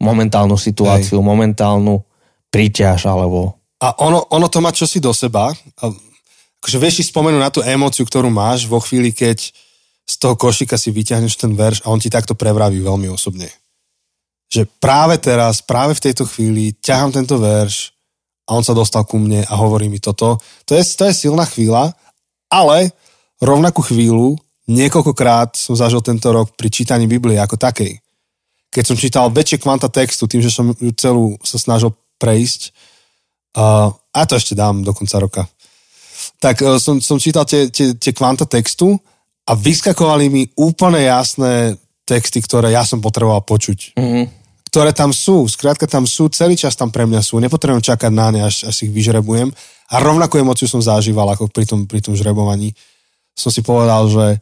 [0.00, 1.28] momentálnu situáciu, Hej.
[1.28, 2.04] momentálnu
[2.52, 5.48] príťaž alebo a ono, ono to má čosi do seba.
[5.80, 5.84] A
[6.60, 9.48] akože vieš si spomenúť na tú emóciu, ktorú máš vo chvíli, keď
[10.04, 13.48] z toho košíka si vyťahneš ten verš a on ti takto prevraví veľmi osobne.
[14.52, 17.94] Že práve teraz, práve v tejto chvíli ťahám tento verš
[18.50, 20.42] a on sa dostal ku mne a hovorí mi toto.
[20.66, 21.94] To je, to je silná chvíľa,
[22.50, 22.90] ale
[23.38, 28.02] rovnakú chvíľu niekoľkokrát som zažil tento rok pri čítaní Biblie ako takej.
[28.70, 32.70] Keď som čítal väčšie kvanta textu, tým, že som ju celú sa snažil prejsť,
[33.56, 35.42] uh, a to ešte dám do konca roka,
[36.38, 38.98] tak uh, som, som čítal tie, tie, tie kvanta textu
[39.46, 41.74] a vyskakovali mi úplne jasné
[42.06, 43.94] texty, ktoré ja som potreboval počuť.
[43.94, 44.24] Mm-hmm.
[44.70, 48.30] Ktoré tam sú, skrátka tam sú, celý čas tam pre mňa sú, nepotrebujem čakať na
[48.30, 49.50] ne, až, až ich vyžrebujem.
[49.90, 52.70] A rovnakú emociu som zažíval ako pri tom, pri tom žrebovaní.
[53.34, 54.38] Som si povedal, že,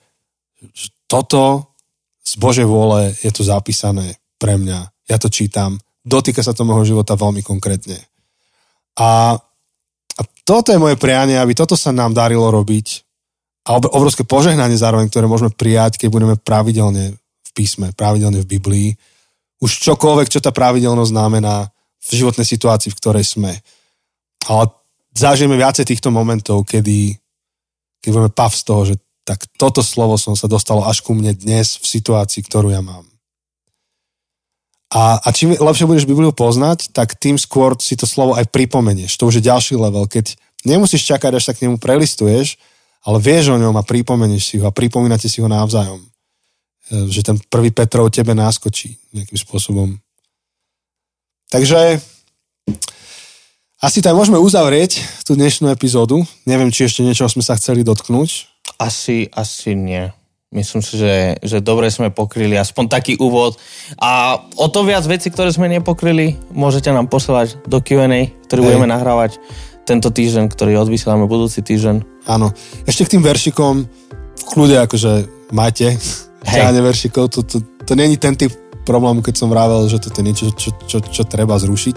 [0.76, 1.72] že toto
[2.20, 5.08] z Božej vôle je to zapísané pre mňa.
[5.08, 5.80] Ja to čítam.
[6.04, 7.96] Dotýka sa to môjho života veľmi konkrétne.
[8.98, 9.38] A,
[10.18, 13.08] a toto je moje prianie, aby toto sa nám darilo robiť
[13.68, 18.88] a obrovské požehnanie zároveň, ktoré môžeme prijať, keď budeme pravidelne v písme, pravidelne v Biblii.
[19.60, 21.68] Už čokoľvek, čo tá pravidelnosť znamená
[22.00, 23.52] v životnej situácii, v ktorej sme.
[24.48, 24.72] Ale
[25.12, 27.12] zažijeme viacej týchto momentov, kedy,
[28.00, 28.94] keď budeme pav z toho, že
[29.28, 33.04] tak toto slovo som sa dostalo až ku mne dnes v situácii, ktorú ja mám.
[34.88, 39.20] A, a čím lepšie budeš Bibliu poznať, tak tým skôr si to slovo aj pripomenieš.
[39.20, 40.32] To už je ďalší level, keď
[40.64, 42.56] nemusíš čakať, až sa k nemu prelistuješ,
[43.04, 46.00] ale vieš o ňom a pripomenieš si ho a pripomínate si ho navzájom.
[46.00, 46.08] E,
[47.12, 50.00] že ten prvý Petrov tebe náskočí nejakým spôsobom.
[51.52, 52.00] Takže
[53.78, 56.26] asi to aj môžeme uzavrieť, tú dnešnú epizódu.
[56.48, 58.50] Neviem, či ešte niečo sme sa chceli dotknúť.
[58.80, 60.10] Asi, asi nie.
[60.48, 63.60] Myslím si, že, že dobre sme pokryli aspoň taký úvod.
[64.00, 68.68] A o to viac veci, ktoré sme nepokryli, môžete nám posielať do Q&A, ktorý Hej.
[68.72, 69.36] budeme nahrávať
[69.84, 72.24] tento týždeň, ktorý odvysielame budúci týždeň.
[72.32, 72.56] Áno.
[72.88, 75.12] Ešte k tým veršikom v kľude akože
[75.52, 76.00] máte
[76.48, 77.28] ťahanie veršikov.
[77.36, 78.52] To, to, to není ten typ
[78.88, 81.96] problému, keď som vravel, že to je niečo, čo, čo, čo treba zrušiť.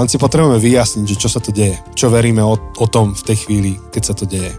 [0.00, 1.76] Len si potrebujeme vyjasniť, že čo sa to deje.
[1.92, 4.56] Čo veríme o, o tom v tej chvíli, keď sa to deje.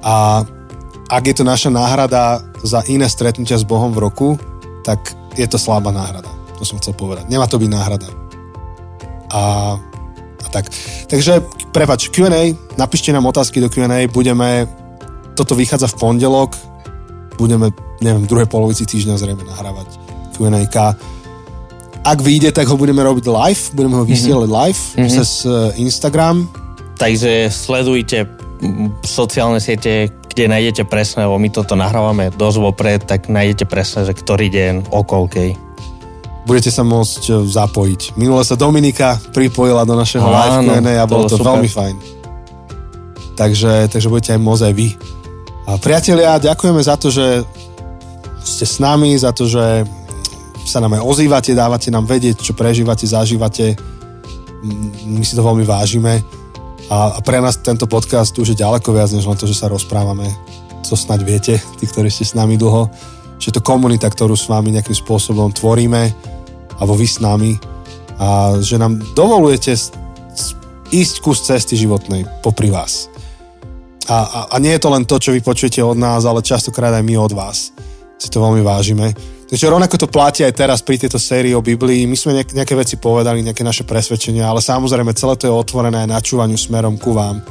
[0.00, 0.44] A
[1.08, 4.28] ak je to naša náhrada za iné stretnutia s Bohom v roku,
[4.84, 5.00] tak
[5.36, 6.30] je to slabá náhrada.
[6.56, 7.28] To som chcel povedať.
[7.28, 8.08] Nemá to byť náhrada.
[9.34, 9.42] A
[10.54, 10.70] tak.
[11.10, 11.42] Takže,
[11.74, 14.70] prepač, Q&A, napíšte nám otázky do Q&A, budeme,
[15.34, 16.54] toto vychádza v pondelok,
[17.34, 19.98] budeme, neviem, v druhej polovici týždňa zrejme nahrávať
[20.38, 20.62] Q&A.
[22.04, 24.62] Ak vyjde, tak ho budeme robiť live, budeme ho vysielať mm-hmm.
[24.62, 25.10] live mm-hmm.
[25.10, 26.46] cez uh, Instagram.
[26.94, 28.30] Takže sledujte
[29.02, 34.18] sociálne siete, kde nájdete presne, lebo my toto nahrávame dosť vopred, tak nájdete presne, že
[34.18, 35.64] ktorý deň, o koľkej
[36.44, 38.20] budete sa môcť e, zapojiť.
[38.20, 41.56] Minule sa Dominika pripojila do našeho live a bolo to super.
[41.56, 41.96] veľmi fajn.
[43.34, 44.88] Takže, takže budete aj môcť aj vy.
[45.64, 47.42] A priatelia, ďakujeme za to, že
[48.44, 49.88] ste s nami, za to, že
[50.68, 53.74] sa nám aj ozývate, dávate nám vedieť, čo prežívate, zažívate.
[55.08, 56.20] My si to veľmi vážime.
[56.92, 60.28] A, pre nás tento podcast už je ďaleko viac, než len to, že sa rozprávame.
[60.84, 62.90] To snaď viete, tí, ktorí ste s nami dlho.
[63.40, 66.12] Že to komunita, ktorú s vami nejakým spôsobom tvoríme
[66.78, 67.54] alebo vy s nami
[68.18, 69.74] a že nám dovolujete
[70.94, 73.10] ísť kus cesty životnej popri vás.
[74.06, 76.92] A, a, a nie je to len to, čo vy počujete od nás, ale častokrát
[76.94, 77.72] aj my od vás.
[78.20, 79.10] Si to veľmi vážime.
[79.44, 82.08] Takže rovnako to platí aj teraz pri tejto sérii o Biblii.
[82.08, 86.12] My sme nejaké veci povedali, nejaké naše presvedčenia, ale samozrejme celé to je otvorené aj
[86.16, 87.44] načúvaniu smerom ku vám.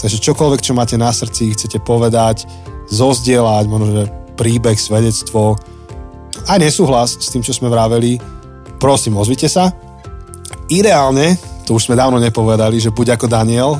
[0.00, 2.44] Takže čokoľvek, čo máte na srdci, chcete povedať,
[2.92, 4.04] zozdieľať, možno, že
[4.36, 5.56] príbeh, svedectvo,
[6.48, 8.16] aj nesúhlas s tým, čo sme vraveli,
[8.80, 9.72] prosím, ozvite sa.
[10.72, 11.36] Ideálne,
[11.68, 13.76] to už sme dávno nepovedali, že buď ako Daniel,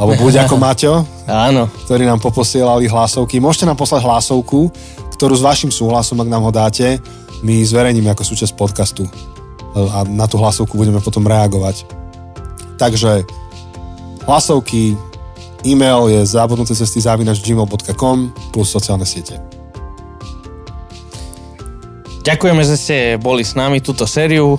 [0.00, 0.94] alebo buď ako Maťo,
[1.28, 1.70] Áno.
[1.86, 3.38] ktorí nám poposielali hlasovky.
[3.38, 4.72] Môžete nám poslať hlasovku,
[5.20, 6.96] ktorú s vašim súhlasom, ak nám ho dáte,
[7.44, 9.04] my zverejníme ako súčasť podcastu
[9.76, 11.84] a na tú hlasovku budeme potom reagovať.
[12.80, 13.28] Takže
[14.24, 14.96] hlasovky,
[15.60, 19.36] e-mail je zabudnuté cesty zavinač gmail.com plus sociálne siete.
[22.24, 24.56] Ďakujeme, že ste boli s nami túto sériu,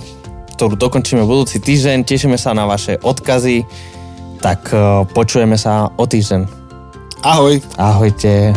[0.54, 2.06] ktorú dokončíme budúci týždeň.
[2.06, 3.66] Tešíme sa na vaše odkazy.
[4.38, 4.78] Tak eh,
[5.10, 6.46] počujeme sa o týždeň.
[7.26, 7.58] Ahoj.
[7.78, 8.54] Ahojte.